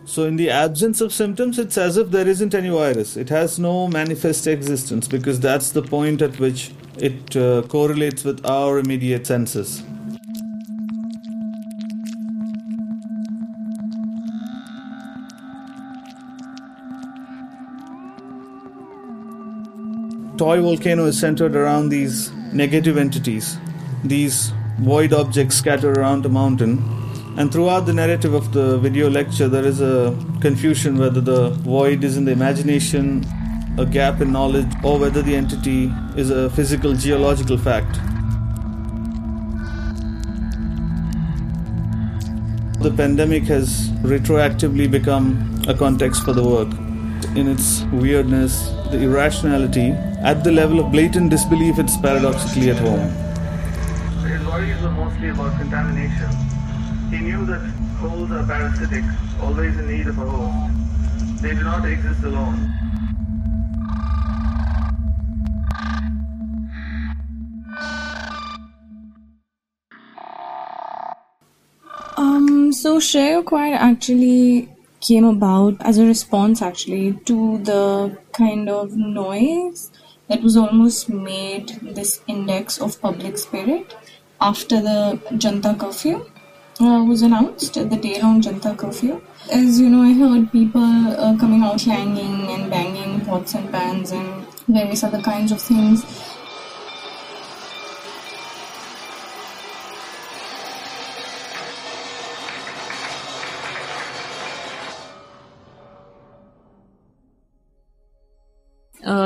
So, 0.04 0.24
in 0.24 0.36
the 0.36 0.50
absence 0.50 1.00
of 1.00 1.12
symptoms, 1.12 1.58
it's 1.58 1.78
as 1.78 1.96
if 1.96 2.10
there 2.10 2.26
isn't 2.26 2.54
any 2.54 2.70
virus. 2.70 3.16
It 3.16 3.28
has 3.28 3.58
no 3.58 3.86
manifest 3.86 4.46
existence 4.46 5.06
because 5.06 5.38
that's 5.38 5.70
the 5.70 5.82
point 5.82 6.22
at 6.22 6.40
which 6.40 6.72
it 6.98 7.36
uh, 7.36 7.62
correlates 7.62 8.24
with 8.24 8.44
our 8.46 8.78
immediate 8.78 9.26
senses. 9.26 9.82
Toy 20.46 20.60
Volcano 20.62 21.06
is 21.06 21.18
centered 21.18 21.56
around 21.56 21.88
these 21.88 22.30
negative 22.52 22.96
entities, 22.96 23.58
these 24.04 24.52
void 24.78 25.12
objects 25.12 25.56
scattered 25.56 25.98
around 25.98 26.22
the 26.22 26.28
mountain. 26.28 26.84
And 27.36 27.50
throughout 27.50 27.80
the 27.80 27.92
narrative 27.92 28.32
of 28.32 28.52
the 28.52 28.78
video 28.78 29.10
lecture, 29.10 29.48
there 29.48 29.64
is 29.64 29.80
a 29.80 30.16
confusion 30.40 30.98
whether 30.98 31.20
the 31.20 31.50
void 31.50 32.04
is 32.04 32.16
in 32.16 32.26
the 32.26 32.30
imagination, 32.30 33.26
a 33.76 33.84
gap 33.84 34.20
in 34.20 34.30
knowledge, 34.30 34.72
or 34.84 35.00
whether 35.00 35.20
the 35.20 35.34
entity 35.34 35.92
is 36.16 36.30
a 36.30 36.48
physical 36.50 36.94
geological 36.94 37.58
fact. 37.58 37.98
the 42.86 42.92
pandemic 42.92 43.42
has 43.42 43.88
retroactively 44.14 44.88
become 44.88 45.60
a 45.66 45.74
context 45.74 46.22
for 46.24 46.32
the 46.32 46.44
work. 46.44 46.85
In 47.34 47.48
its 47.48 47.82
weirdness, 47.92 48.70
the 48.90 49.02
irrationality, 49.02 49.90
at 50.20 50.44
the 50.44 50.52
level 50.52 50.80
of 50.80 50.92
blatant 50.92 51.30
disbelief, 51.30 51.78
it's 51.78 51.96
paradoxically 51.96 52.70
at 52.70 52.76
home. 52.76 53.08
His 54.26 54.44
worries 54.46 54.82
were 54.82 54.90
mostly 54.90 55.28
about 55.28 55.58
contamination. 55.58 56.30
He 57.10 57.18
knew 57.18 57.46
that 57.46 57.60
holes 58.00 58.30
are 58.30 58.44
parasitic, 58.44 59.04
always 59.40 59.78
in 59.78 59.88
need 59.88 60.06
of 60.06 60.18
a 60.18 60.26
host. 60.26 61.42
They 61.42 61.54
do 61.54 61.62
not 61.62 61.84
exist 61.86 62.22
alone. 62.24 62.72
Um, 72.16 72.72
so 72.72 72.98
Share 72.98 73.42
Quiet 73.42 73.80
actually 73.80 74.75
came 75.00 75.24
about 75.24 75.76
as 75.80 75.98
a 75.98 76.04
response 76.06 76.62
actually 76.62 77.12
to 77.24 77.58
the 77.58 78.18
kind 78.32 78.68
of 78.68 78.96
noise 78.96 79.90
that 80.28 80.42
was 80.42 80.56
almost 80.56 81.08
made 81.08 81.68
this 81.82 82.20
index 82.26 82.78
of 82.80 83.00
public 83.00 83.38
spirit 83.38 83.94
after 84.40 84.80
the 84.80 85.20
Janta 85.32 85.78
curfew 85.78 86.24
uh, 86.80 87.04
was 87.04 87.22
announced, 87.22 87.74
the 87.74 87.96
day 87.96 88.20
long 88.20 88.42
Janta 88.42 88.76
curfew. 88.76 89.22
As 89.50 89.80
you 89.80 89.88
know, 89.88 90.02
I 90.02 90.12
heard 90.12 90.52
people 90.52 90.82
uh, 90.82 91.36
coming 91.38 91.62
out 91.62 91.78
clanging 91.78 92.48
and 92.48 92.70
banging 92.70 93.20
pots 93.24 93.54
and 93.54 93.70
pans 93.70 94.12
and 94.12 94.46
various 94.68 95.04
other 95.04 95.22
kinds 95.22 95.52
of 95.52 95.60
things. 95.60 96.04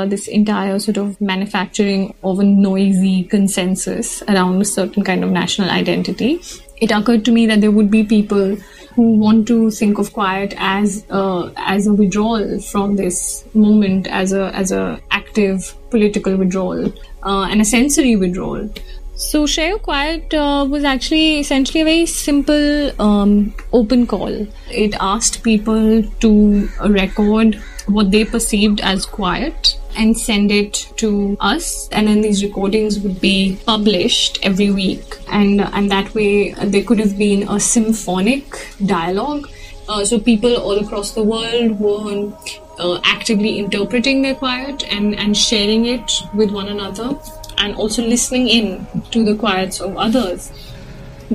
This 0.05 0.27
entire 0.27 0.79
sort 0.79 0.97
of 0.97 1.19
manufacturing 1.21 2.13
of 2.23 2.39
a 2.39 2.43
noisy 2.43 3.23
consensus 3.23 4.21
around 4.23 4.61
a 4.61 4.65
certain 4.65 5.03
kind 5.03 5.23
of 5.23 5.31
national 5.31 5.69
identity. 5.69 6.39
It 6.77 6.91
occurred 6.91 7.25
to 7.25 7.31
me 7.31 7.45
that 7.47 7.61
there 7.61 7.71
would 7.71 7.91
be 7.91 8.03
people 8.03 8.57
who 8.95 9.17
want 9.17 9.47
to 9.47 9.71
think 9.71 9.97
of 9.97 10.11
quiet 10.13 10.53
as 10.57 11.05
uh, 11.09 11.49
as 11.55 11.87
a 11.87 11.93
withdrawal 11.93 12.59
from 12.59 12.95
this 12.95 13.45
moment, 13.53 14.07
as 14.07 14.33
a 14.33 14.53
as 14.55 14.71
a 14.71 14.99
active 15.11 15.73
political 15.89 16.35
withdrawal 16.35 16.91
uh, 17.23 17.43
and 17.43 17.61
a 17.61 17.65
sensory 17.65 18.15
withdrawal. 18.15 18.69
So 19.15 19.45
Share 19.45 19.77
Quiet 19.77 20.33
uh, 20.33 20.65
was 20.67 20.83
actually 20.83 21.39
essentially 21.39 21.81
a 21.81 21.85
very 21.85 22.05
simple 22.07 22.99
um, 22.99 23.53
open 23.71 24.07
call. 24.07 24.47
It 24.71 24.95
asked 24.99 25.43
people 25.43 26.01
to 26.01 26.69
record 26.87 27.61
what 27.85 28.09
they 28.09 28.25
perceived 28.25 28.81
as 28.81 29.05
quiet 29.05 29.77
and 29.95 30.17
send 30.17 30.51
it 30.51 30.91
to 30.97 31.37
us. 31.39 31.89
And 31.91 32.07
then 32.07 32.21
these 32.21 32.43
recordings 32.43 32.99
would 32.99 33.19
be 33.21 33.57
published 33.65 34.39
every 34.43 34.71
week. 34.71 35.19
And 35.31 35.61
and 35.61 35.91
that 35.91 36.13
way 36.13 36.51
there 36.53 36.83
could 36.83 36.99
have 36.99 37.17
been 37.17 37.47
a 37.49 37.59
symphonic 37.59 38.67
dialogue. 38.85 39.49
Uh, 39.89 40.05
so 40.05 40.19
people 40.19 40.55
all 40.55 40.79
across 40.79 41.11
the 41.11 41.23
world 41.23 41.79
were 41.79 42.31
uh, 42.79 42.99
actively 43.03 43.59
interpreting 43.59 44.21
their 44.21 44.35
quiet 44.35 44.83
and 44.91 45.15
and 45.15 45.35
sharing 45.35 45.85
it 45.85 46.11
with 46.33 46.51
one 46.51 46.69
another 46.69 47.17
and 47.57 47.75
also 47.75 48.01
listening 48.03 48.47
in 48.47 48.87
to 49.11 49.23
the 49.23 49.35
quiets 49.35 49.79
of 49.81 49.97
others 49.97 50.51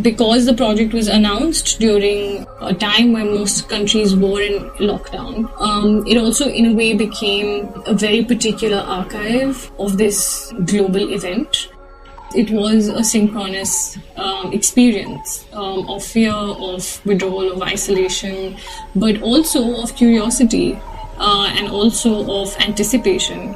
because 0.03 0.45
the 0.45 0.55
project 0.55 0.93
was 0.93 1.09
announced 1.09 1.79
during 1.81 2.47
a 2.61 2.75
time 2.75 3.13
when 3.13 3.35
most 3.35 3.69
countries 3.69 4.15
were 4.15 4.41
in 4.41 4.63
lockdown, 4.79 5.51
um, 5.61 6.07
it 6.07 6.17
also, 6.19 6.49
in 6.49 6.67
a 6.67 6.75
way, 6.75 6.95
became 6.95 7.69
a 7.87 7.95
very 7.95 8.25
particular 8.25 8.79
archive 8.79 9.71
of 9.79 9.97
this 9.97 10.53
global 10.65 11.13
event. 11.13 11.69
It 12.35 12.51
was 12.51 12.89
a 12.89 13.03
synchronous 13.03 13.97
um, 14.17 14.53
experience 14.53 15.47
um, 15.53 15.89
of 15.89 16.05
fear, 16.05 16.33
of 16.33 17.07
withdrawal, 17.07 17.53
of 17.53 17.63
isolation, 17.63 18.57
but 18.95 19.23
also 19.23 19.81
of 19.81 19.97
curiosity 19.97 20.79
uh, 21.19 21.53
and 21.57 21.69
also 21.69 22.43
of 22.43 22.55
anticipation. 22.61 23.55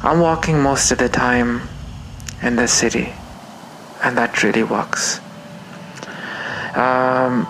I'm 0.00 0.20
walking 0.20 0.62
most 0.62 0.92
of 0.92 0.98
the 0.98 1.08
time 1.08 1.62
in 2.40 2.54
the 2.54 2.68
city, 2.68 3.12
and 4.04 4.16
that 4.16 4.44
really 4.44 4.62
works. 4.62 5.18
Um, 6.76 7.48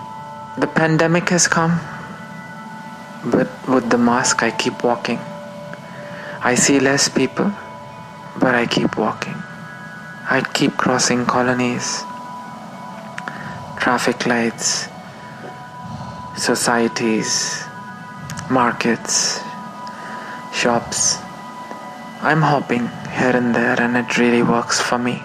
the 0.57 0.65
pandemic 0.65 1.29
has 1.29 1.47
come, 1.47 1.79
but 3.23 3.47
with 3.69 3.91
the 3.91 3.99
mask, 3.99 4.41
I 4.41 4.49
keep 4.49 4.83
walking. 4.83 5.19
I 6.41 6.55
see 6.55 6.79
less 6.79 7.07
people, 7.07 7.51
but 8.39 8.55
I 8.55 8.65
keep 8.65 8.97
walking. 8.97 9.35
I 10.27 10.43
keep 10.51 10.75
crossing 10.75 11.27
colonies, 11.27 12.01
traffic 13.77 14.25
lights, 14.25 14.87
societies, 16.35 17.63
markets, 18.49 19.39
shops. 20.51 21.19
I'm 22.21 22.41
hopping 22.41 22.87
here 23.17 23.33
and 23.33 23.55
there, 23.55 23.79
and 23.79 23.95
it 23.95 24.17
really 24.17 24.43
works 24.43 24.81
for 24.81 24.97
me. 24.97 25.21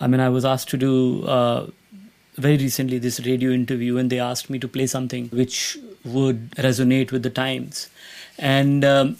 I 0.00 0.06
mean, 0.06 0.20
I 0.20 0.28
was 0.28 0.44
asked 0.44 0.68
to 0.68 0.76
do 0.76 1.24
uh, 1.24 1.66
very 2.36 2.58
recently 2.58 2.98
this 2.98 3.18
radio 3.26 3.50
interview, 3.50 3.96
and 3.96 4.08
they 4.08 4.20
asked 4.20 4.48
me 4.50 4.60
to 4.60 4.68
play 4.68 4.86
something 4.86 5.28
which 5.30 5.76
would 6.04 6.50
resonate 6.52 7.10
with 7.10 7.24
the 7.24 7.30
times. 7.30 7.88
And 8.38 8.84
um, 8.84 9.16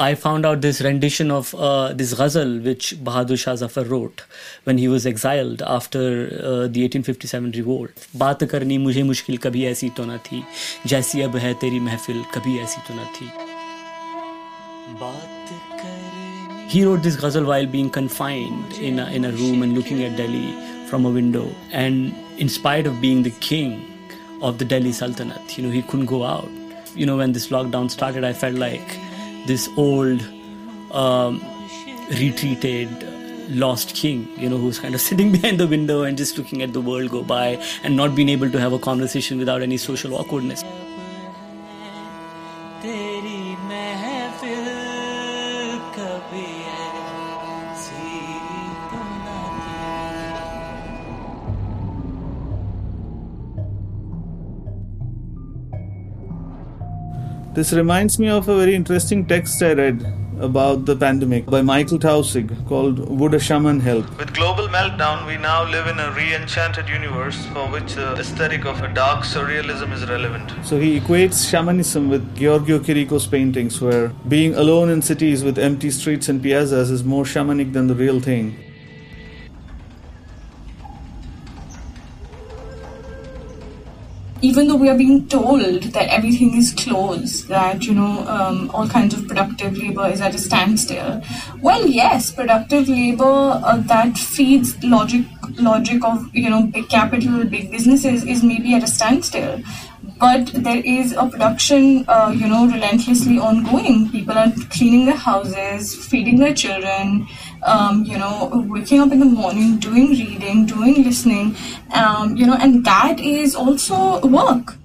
I 0.00 0.14
found 0.14 0.44
out 0.44 0.60
this 0.60 0.82
rendition 0.82 1.30
of 1.30 1.54
uh, 1.54 1.94
this 1.94 2.12
ghazal 2.12 2.58
which 2.58 2.96
Bahadur 3.02 3.38
Shah 3.38 3.56
Zafar 3.56 3.84
wrote 3.84 4.24
when 4.64 4.76
he 4.76 4.88
was 4.88 5.06
exiled 5.06 5.62
after 5.62 6.00
uh, 6.00 6.68
the 6.68 6.84
1857 6.84 7.52
revolt. 7.52 8.04
बात 8.16 8.44
करनी 8.50 8.78
मुझे 8.78 9.02
मुश्किल 9.02 9.36
कभी 9.46 9.64
ऐसी 9.66 9.88
तो 9.96 10.04
न 10.04 10.18
थी 10.26 10.42
जैसी 10.86 11.22
अब 11.22 11.36
है 11.44 11.54
तेरी 11.64 11.80
महफिल 11.80 12.22
कभी 12.34 12.58
ऐसी 12.64 12.80
तो 12.88 12.94
न 12.94 13.06
थी 13.16 13.30
He 16.68 16.84
wrote 16.84 17.02
this 17.02 17.16
ghazal 17.16 17.44
while 17.44 17.66
being 17.66 17.88
confined 17.88 18.72
in 18.74 18.98
a, 18.98 19.06
in 19.16 19.24
a 19.24 19.32
room 19.32 19.62
and 19.62 19.74
looking 19.74 20.04
at 20.04 20.16
Delhi 20.16 20.52
from 20.90 21.06
a 21.06 21.10
window. 21.10 21.48
And 21.72 22.14
in 22.38 22.48
spite 22.50 22.86
of 22.86 23.00
being 23.00 23.22
the 23.22 23.30
king 23.48 23.84
of 24.42 24.58
the 24.58 24.64
Delhi 24.64 24.92
Sultanate, 24.92 25.56
you 25.56 25.64
know, 25.64 25.70
he 25.70 25.82
couldn't 25.82 26.06
go 26.06 26.24
out. 26.24 26.50
You 26.94 27.06
know, 27.06 27.16
when 27.16 27.32
this 27.32 27.48
lockdown 27.48 27.90
started, 27.90 28.24
I 28.24 28.32
felt 28.32 28.56
like 28.56 28.98
this 29.45 29.69
old, 29.77 30.21
um, 30.91 31.41
retreated, 32.09 32.89
lost 33.49 33.95
king, 33.95 34.27
you 34.37 34.49
know, 34.49 34.57
who's 34.57 34.79
kind 34.79 34.95
of 34.95 35.01
sitting 35.09 35.31
behind 35.31 35.59
the 35.59 35.67
window 35.67 36.03
and 36.03 36.17
just 36.17 36.37
looking 36.37 36.61
at 36.61 36.73
the 36.73 36.81
world 36.81 37.09
go 37.09 37.23
by 37.23 37.61
and 37.83 37.95
not 37.95 38.15
being 38.15 38.29
able 38.29 38.49
to 38.49 38.59
have 38.59 38.73
a 38.73 38.79
conversation 38.79 39.37
without 39.37 39.61
any 39.61 39.77
social 39.77 40.15
awkwardness. 40.15 40.63
This 57.53 57.73
reminds 57.73 58.17
me 58.17 58.29
of 58.29 58.47
a 58.47 58.55
very 58.57 58.75
interesting 58.75 59.25
text 59.25 59.61
I 59.61 59.73
read 59.73 60.05
about 60.39 60.85
the 60.85 60.95
pandemic 60.95 61.47
by 61.47 61.61
Michael 61.61 61.99
Taussig 61.99 62.47
called 62.65 62.97
Would 63.19 63.33
a 63.33 63.39
Shaman 63.41 63.81
Help? 63.81 64.05
With 64.17 64.33
global 64.33 64.69
meltdown, 64.69 65.27
we 65.27 65.35
now 65.35 65.69
live 65.69 65.87
in 65.87 65.99
a 65.99 66.13
re 66.13 66.33
enchanted 66.33 66.87
universe 66.87 67.45
for 67.47 67.67
which 67.67 67.97
uh, 67.97 68.13
the 68.13 68.21
aesthetic 68.21 68.63
of 68.63 68.81
a 68.81 68.87
dark 68.93 69.25
surrealism 69.25 69.91
is 69.91 70.07
relevant. 70.07 70.49
So 70.65 70.79
he 70.79 70.97
equates 70.97 71.49
shamanism 71.49 72.09
with 72.09 72.37
Giorgio 72.37 72.79
Chirico's 72.79 73.27
paintings, 73.27 73.81
where 73.81 74.13
being 74.29 74.55
alone 74.55 74.89
in 74.89 75.01
cities 75.01 75.43
with 75.43 75.59
empty 75.59 75.91
streets 75.91 76.29
and 76.29 76.41
piazzas 76.41 76.89
is 76.89 77.03
more 77.03 77.25
shamanic 77.25 77.73
than 77.73 77.87
the 77.87 77.95
real 77.95 78.21
thing. 78.21 78.57
Even 84.41 84.67
though 84.67 84.75
we 84.75 84.89
are 84.89 84.97
being 84.97 85.27
told 85.27 85.83
that 85.83 86.09
everything 86.09 86.55
is 86.55 86.73
closed, 86.73 87.47
that 87.47 87.85
you 87.85 87.93
know 87.93 88.25
um, 88.27 88.69
all 88.73 88.87
kinds 88.87 89.13
of 89.13 89.27
productive 89.27 89.77
labor 89.77 90.07
is 90.07 90.21
at 90.21 90.35
a 90.35 90.37
standstill. 90.37 91.21
Well, 91.61 91.85
yes, 91.87 92.31
productive 92.31 92.89
labor 92.89 93.23
uh, 93.23 93.77
that 93.93 94.17
feeds 94.17 94.83
logic 94.83 95.25
logic 95.59 96.03
of 96.03 96.33
you 96.35 96.49
know 96.49 96.63
big 96.67 96.89
capital, 96.89 97.45
big 97.45 97.71
businesses 97.71 98.23
is 98.25 98.43
maybe 98.43 98.73
at 98.73 98.83
a 98.83 98.87
standstill. 98.87 99.61
But 100.21 100.51
there 100.53 100.83
is 100.85 101.13
a 101.13 101.25
production, 101.27 102.05
uh, 102.07 102.31
you 102.37 102.47
know, 102.47 102.67
relentlessly 102.67 103.39
ongoing. 103.39 104.11
People 104.11 104.37
are 104.37 104.51
cleaning 104.69 105.07
their 105.07 105.15
houses, 105.15 105.95
feeding 105.95 106.37
their 106.37 106.53
children, 106.53 107.27
um, 107.63 108.03
you 108.03 108.19
know, 108.19 108.63
waking 108.67 108.99
up 108.99 109.11
in 109.11 109.17
the 109.17 109.25
morning, 109.25 109.79
doing 109.79 110.11
reading, 110.11 110.67
doing 110.67 111.03
listening, 111.03 111.55
um, 111.95 112.37
you 112.37 112.45
know, 112.45 112.53
and 112.53 112.85
that 112.85 113.19
is 113.19 113.55
also 113.55 114.21
work. 114.27 114.75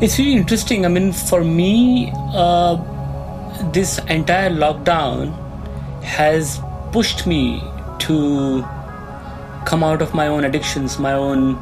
It's 0.00 0.16
really 0.16 0.34
interesting. 0.34 0.84
I 0.84 0.88
mean, 0.88 1.12
for 1.12 1.42
me, 1.42 2.12
uh, 2.14 2.76
this 3.72 3.98
entire 4.08 4.48
lockdown 4.48 5.34
has 6.04 6.60
pushed 6.92 7.26
me 7.26 7.60
to 8.06 8.62
come 9.66 9.82
out 9.82 10.00
of 10.00 10.14
my 10.14 10.28
own 10.28 10.44
addictions, 10.44 11.00
my 11.00 11.14
own 11.14 11.56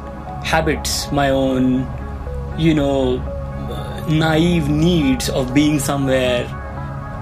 habits, 0.45 1.11
my 1.11 1.31
own, 1.31 1.87
you 2.59 2.75
know, 2.75 3.17
naive 4.07 4.69
needs 4.69 5.29
of 5.29 5.55
being 5.55 5.79
somewhere, 5.79 6.45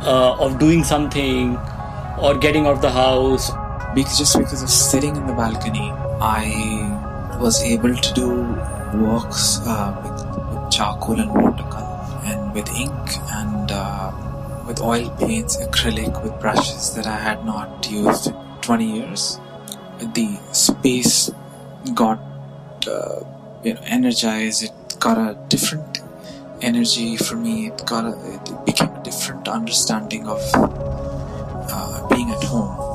uh, 0.04 0.36
of 0.38 0.60
doing 0.60 0.84
something, 0.84 1.56
or 2.20 2.38
getting 2.38 2.68
out 2.68 2.74
of 2.74 2.82
the 2.82 2.92
house. 2.92 3.52
Because 3.96 4.18
just 4.18 4.38
because 4.38 4.62
of 4.62 4.70
sitting 4.70 5.16
in 5.16 5.28
the 5.28 5.34
balcony, 5.34 5.92
I 6.20 7.40
was 7.40 7.64
able 7.64 7.96
to 7.96 8.14
do 8.14 8.30
walks 8.96 9.60
uh, 9.66 10.15
charcoal 10.76 11.20
and 11.20 11.32
watercolor, 11.34 12.22
and 12.26 12.54
with 12.54 12.68
ink 12.76 13.18
and 13.32 13.72
uh, 13.72 14.12
with 14.68 14.82
oil 14.82 15.10
paints, 15.20 15.56
acrylic, 15.58 16.22
with 16.24 16.38
brushes 16.42 16.94
that 16.96 17.08
I 17.08 17.18
had 17.18 17.46
not 17.46 17.90
used 17.90 18.28
in 18.28 18.36
20 18.62 18.86
years. 18.98 19.40
The 20.00 20.38
space 20.52 21.32
got 21.94 22.20
uh, 22.88 23.22
you 23.64 23.74
know 23.76 23.82
energized. 23.86 24.64
It 24.64 25.00
got 25.00 25.18
a 25.18 25.38
different 25.48 26.02
energy 26.62 27.16
for 27.16 27.36
me. 27.36 27.68
It 27.68 27.86
got 27.86 28.06
a, 28.06 28.14
it 28.34 28.66
became 28.66 28.90
a 28.90 29.04
different 29.04 29.48
understanding 29.48 30.28
of 30.28 30.42
uh, 30.56 32.08
being 32.10 32.32
at 32.32 32.44
home. 32.44 32.95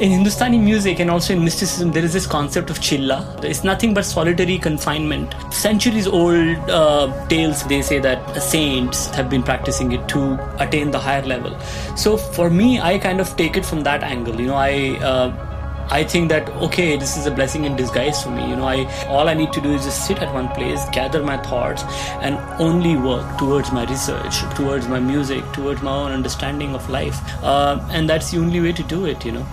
In 0.00 0.12
Hindustani 0.12 0.58
music 0.58 1.00
and 1.00 1.10
also 1.10 1.32
in 1.32 1.42
mysticism, 1.42 1.90
there 1.90 2.04
is 2.04 2.12
this 2.12 2.24
concept 2.24 2.70
of 2.70 2.78
chilla. 2.78 3.42
It's 3.42 3.64
nothing 3.64 3.94
but 3.94 4.04
solitary 4.04 4.56
confinement. 4.56 5.34
Centuries 5.52 6.06
old 6.06 6.56
uh, 6.70 7.26
tales, 7.26 7.64
they 7.64 7.82
say 7.82 7.98
that 7.98 8.40
saints 8.40 9.06
have 9.06 9.28
been 9.28 9.42
practicing 9.42 9.90
it 9.90 10.08
to 10.10 10.38
attain 10.62 10.92
the 10.92 11.00
higher 11.00 11.22
level. 11.22 11.58
So 11.96 12.16
for 12.16 12.48
me, 12.48 12.78
I 12.78 12.98
kind 12.98 13.20
of 13.20 13.36
take 13.36 13.56
it 13.56 13.66
from 13.66 13.82
that 13.82 14.04
angle. 14.04 14.40
You 14.40 14.46
know, 14.46 14.54
I. 14.54 14.98
Uh, 15.02 15.44
I 15.90 16.04
think 16.04 16.28
that 16.28 16.46
okay, 16.64 16.98
this 16.98 17.16
is 17.16 17.24
a 17.24 17.30
blessing 17.30 17.64
in 17.64 17.74
disguise 17.74 18.22
for 18.22 18.28
me. 18.28 18.46
You 18.46 18.56
know, 18.56 18.66
I 18.66 18.84
all 19.06 19.26
I 19.26 19.32
need 19.32 19.54
to 19.54 19.60
do 19.62 19.72
is 19.72 19.84
just 19.84 20.06
sit 20.06 20.18
at 20.18 20.32
one 20.34 20.48
place, 20.50 20.86
gather 20.90 21.22
my 21.22 21.38
thoughts, 21.38 21.82
and 22.20 22.36
only 22.60 22.94
work 22.94 23.38
towards 23.38 23.72
my 23.72 23.86
research, 23.86 24.40
towards 24.54 24.86
my 24.86 25.00
music, 25.00 25.50
towards 25.54 25.80
my 25.80 25.90
own 25.90 26.12
understanding 26.12 26.74
of 26.74 26.90
life. 26.90 27.18
Uh, 27.42 27.80
and 27.90 28.06
that's 28.06 28.30
the 28.32 28.38
only 28.38 28.60
way 28.60 28.72
to 28.72 28.82
do 28.82 29.06
it. 29.06 29.24
You 29.24 29.32
know. 29.32 29.46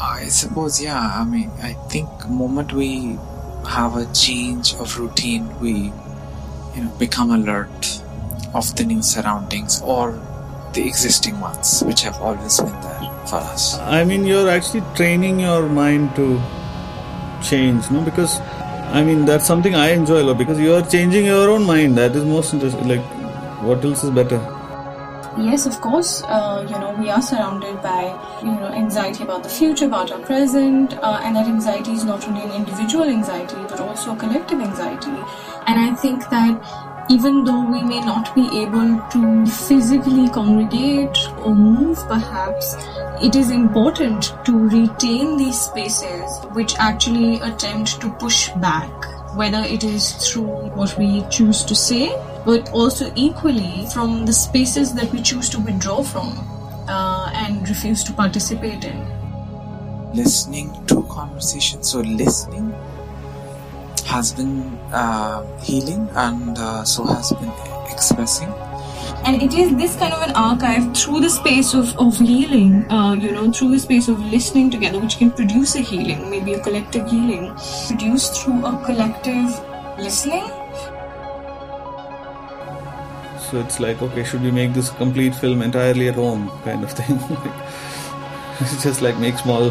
I 0.00 0.28
suppose, 0.28 0.80
yeah. 0.80 1.20
I 1.20 1.24
mean, 1.24 1.50
I 1.62 1.72
think 1.88 2.08
moment 2.28 2.72
we 2.72 3.18
have 3.66 3.96
a 3.96 4.06
change 4.12 4.74
of 4.74 4.98
routine, 4.98 5.58
we, 5.60 5.92
you 6.74 6.84
know, 6.84 6.92
become 6.98 7.30
alert 7.32 8.02
of 8.54 8.74
the 8.76 8.84
new 8.84 9.02
surroundings 9.02 9.82
or 9.82 10.12
the 10.72 10.86
existing 10.86 11.40
ones, 11.40 11.82
which 11.82 12.02
have 12.02 12.16
always 12.20 12.60
been 12.60 12.80
there 12.80 13.26
for 13.26 13.36
us. 13.36 13.78
I 13.78 14.04
mean, 14.04 14.24
you're 14.24 14.48
actually 14.48 14.82
training 14.94 15.40
your 15.40 15.68
mind 15.68 16.14
to 16.16 16.40
change, 17.42 17.90
no? 17.90 18.02
Because, 18.02 18.40
I 18.92 19.02
mean, 19.02 19.24
that's 19.24 19.46
something 19.46 19.74
I 19.74 19.90
enjoy 19.90 20.22
a 20.22 20.24
lot 20.24 20.38
because 20.38 20.60
you're 20.60 20.82
changing 20.82 21.24
your 21.26 21.50
own 21.50 21.64
mind. 21.64 21.98
That 21.98 22.14
is 22.14 22.24
most 22.24 22.54
interesting. 22.54 22.88
Like, 22.88 23.04
what 23.62 23.84
else 23.84 24.04
is 24.04 24.10
better? 24.10 24.57
Yes, 25.40 25.66
of 25.66 25.80
course. 25.80 26.22
Uh, 26.24 26.66
you 26.68 26.78
know, 26.78 26.96
we 26.98 27.10
are 27.10 27.22
surrounded 27.22 27.80
by 27.80 28.02
you 28.42 28.50
know 28.50 28.66
anxiety 28.66 29.22
about 29.22 29.44
the 29.44 29.48
future, 29.48 29.86
about 29.86 30.10
our 30.10 30.18
present, 30.18 30.94
uh, 30.94 31.20
and 31.22 31.36
that 31.36 31.46
anxiety 31.46 31.92
is 31.92 32.04
not 32.04 32.26
only 32.26 32.42
an 32.42 32.50
individual 32.50 33.04
anxiety 33.04 33.62
but 33.68 33.78
also 33.78 34.14
a 34.14 34.16
collective 34.16 34.60
anxiety. 34.60 35.16
And 35.66 35.78
I 35.78 35.94
think 35.94 36.28
that 36.30 37.06
even 37.08 37.44
though 37.44 37.60
we 37.60 37.82
may 37.82 38.00
not 38.00 38.34
be 38.34 38.48
able 38.62 39.00
to 39.12 39.46
physically 39.46 40.28
congregate 40.28 41.16
or 41.38 41.54
move, 41.54 41.98
perhaps 42.08 42.74
it 43.22 43.36
is 43.36 43.50
important 43.50 44.34
to 44.44 44.68
retain 44.68 45.36
these 45.36 45.60
spaces 45.60 46.44
which 46.52 46.74
actually 46.78 47.36
attempt 47.40 48.00
to 48.00 48.10
push 48.14 48.48
back 48.56 48.90
whether 49.34 49.58
it 49.58 49.84
is 49.84 50.12
through 50.12 50.70
what 50.74 50.96
we 50.98 51.22
choose 51.30 51.64
to 51.64 51.74
say, 51.74 52.08
but 52.48 52.70
also 52.72 53.12
equally 53.14 53.86
from 53.92 54.24
the 54.24 54.32
spaces 54.32 54.94
that 54.94 55.12
we 55.12 55.20
choose 55.20 55.50
to 55.50 55.60
withdraw 55.60 56.02
from 56.02 56.28
uh, 56.88 57.30
and 57.34 57.68
refuse 57.68 58.02
to 58.02 58.12
participate 58.14 58.84
in. 58.84 58.98
Listening 60.14 60.70
to 60.86 61.02
conversations, 61.10 61.90
so 61.90 62.00
listening 62.00 62.72
has 64.06 64.32
been 64.32 64.62
uh, 64.92 65.44
healing 65.58 66.08
and 66.14 66.56
uh, 66.56 66.84
so 66.84 67.04
has 67.04 67.34
been 67.34 67.52
expressing 67.92 68.48
and 69.26 69.42
it 69.42 69.52
is 69.52 69.76
this 69.76 69.96
kind 69.96 70.14
of 70.14 70.22
an 70.22 70.34
archive 70.34 70.96
through 70.96 71.20
the 71.20 71.28
space 71.28 71.74
of, 71.74 71.94
of 71.98 72.16
healing 72.18 72.90
uh, 72.90 73.12
you 73.12 73.30
know 73.30 73.52
through 73.52 73.70
the 73.72 73.78
space 73.78 74.08
of 74.08 74.18
listening 74.36 74.70
together 74.70 74.98
which 74.98 75.18
can 75.18 75.30
produce 75.30 75.74
a 75.74 75.80
healing 75.80 76.30
maybe 76.30 76.54
a 76.54 76.60
collective 76.60 77.10
healing 77.10 77.54
produced 77.86 78.40
through 78.40 78.64
a 78.64 78.72
collective 78.86 79.60
listening 79.98 80.48
So 83.50 83.60
it's 83.60 83.80
like, 83.80 84.02
okay, 84.02 84.24
should 84.24 84.42
we 84.42 84.50
make 84.50 84.74
this 84.74 84.90
complete 84.90 85.34
film 85.34 85.62
entirely 85.62 86.08
at 86.08 86.16
home, 86.16 86.50
kind 86.64 86.84
of 86.84 86.92
thing? 86.92 87.16
it's 88.60 88.82
just 88.82 89.00
like 89.00 89.18
make 89.18 89.38
small 89.38 89.70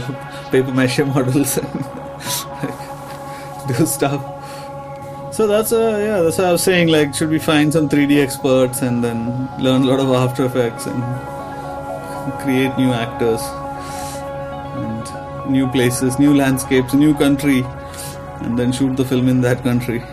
paper 0.50 0.72
mache 0.72 1.00
models 1.00 1.58
and 1.58 1.86
like, 2.64 3.68
do 3.68 3.86
stuff. 3.86 4.38
So 5.32 5.46
that's 5.46 5.72
uh, 5.72 6.00
yeah, 6.04 6.22
that's 6.22 6.40
what 6.40 6.48
I 6.48 6.52
was 6.52 6.64
saying. 6.64 6.88
Like, 6.88 7.14
should 7.14 7.30
we 7.30 7.38
find 7.38 7.72
some 7.72 7.88
3D 7.88 8.18
experts 8.18 8.82
and 8.82 9.04
then 9.04 9.48
learn 9.60 9.84
a 9.84 9.86
lot 9.86 10.00
of 10.00 10.10
After 10.10 10.46
Effects 10.46 10.88
and 10.88 11.04
create 12.42 12.76
new 12.80 12.92
actors 12.92 13.42
and 14.82 15.52
new 15.52 15.68
places, 15.70 16.18
new 16.18 16.34
landscapes, 16.34 16.96
new 16.96 17.14
country, 17.14 17.62
and 18.42 18.58
then 18.58 18.72
shoot 18.72 18.98
the 18.98 19.06
film 19.06 19.28
in 19.28 19.42
that 19.42 19.62
country. 19.62 20.04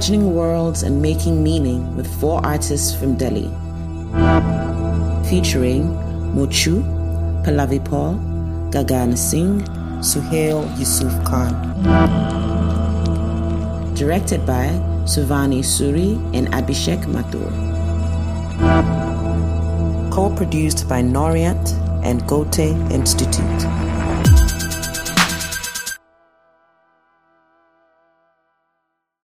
Imagining 0.00 0.34
worlds 0.34 0.82
and 0.82 1.02
making 1.02 1.42
meaning 1.42 1.94
with 1.94 2.08
four 2.20 2.40
artists 2.42 2.98
from 2.98 3.16
Delhi. 3.16 3.50
Featuring 5.28 5.90
Mochu, 6.34 6.80
Pallavi 7.44 7.84
Paul, 7.84 8.14
Gagan 8.70 9.14
Singh, 9.14 9.60
Suhail 10.00 10.64
Yusuf 10.78 11.12
Khan. 11.26 11.52
Directed 13.92 14.46
by 14.46 14.68
Suvani 15.04 15.60
Suri 15.60 16.16
and 16.34 16.48
Abhishek 16.48 17.04
Mathur. 17.04 17.50
Co 20.10 20.34
produced 20.34 20.88
by 20.88 21.02
Norient 21.02 21.74
and 22.02 22.26
Goethe 22.26 22.72
Institute. 22.90 23.79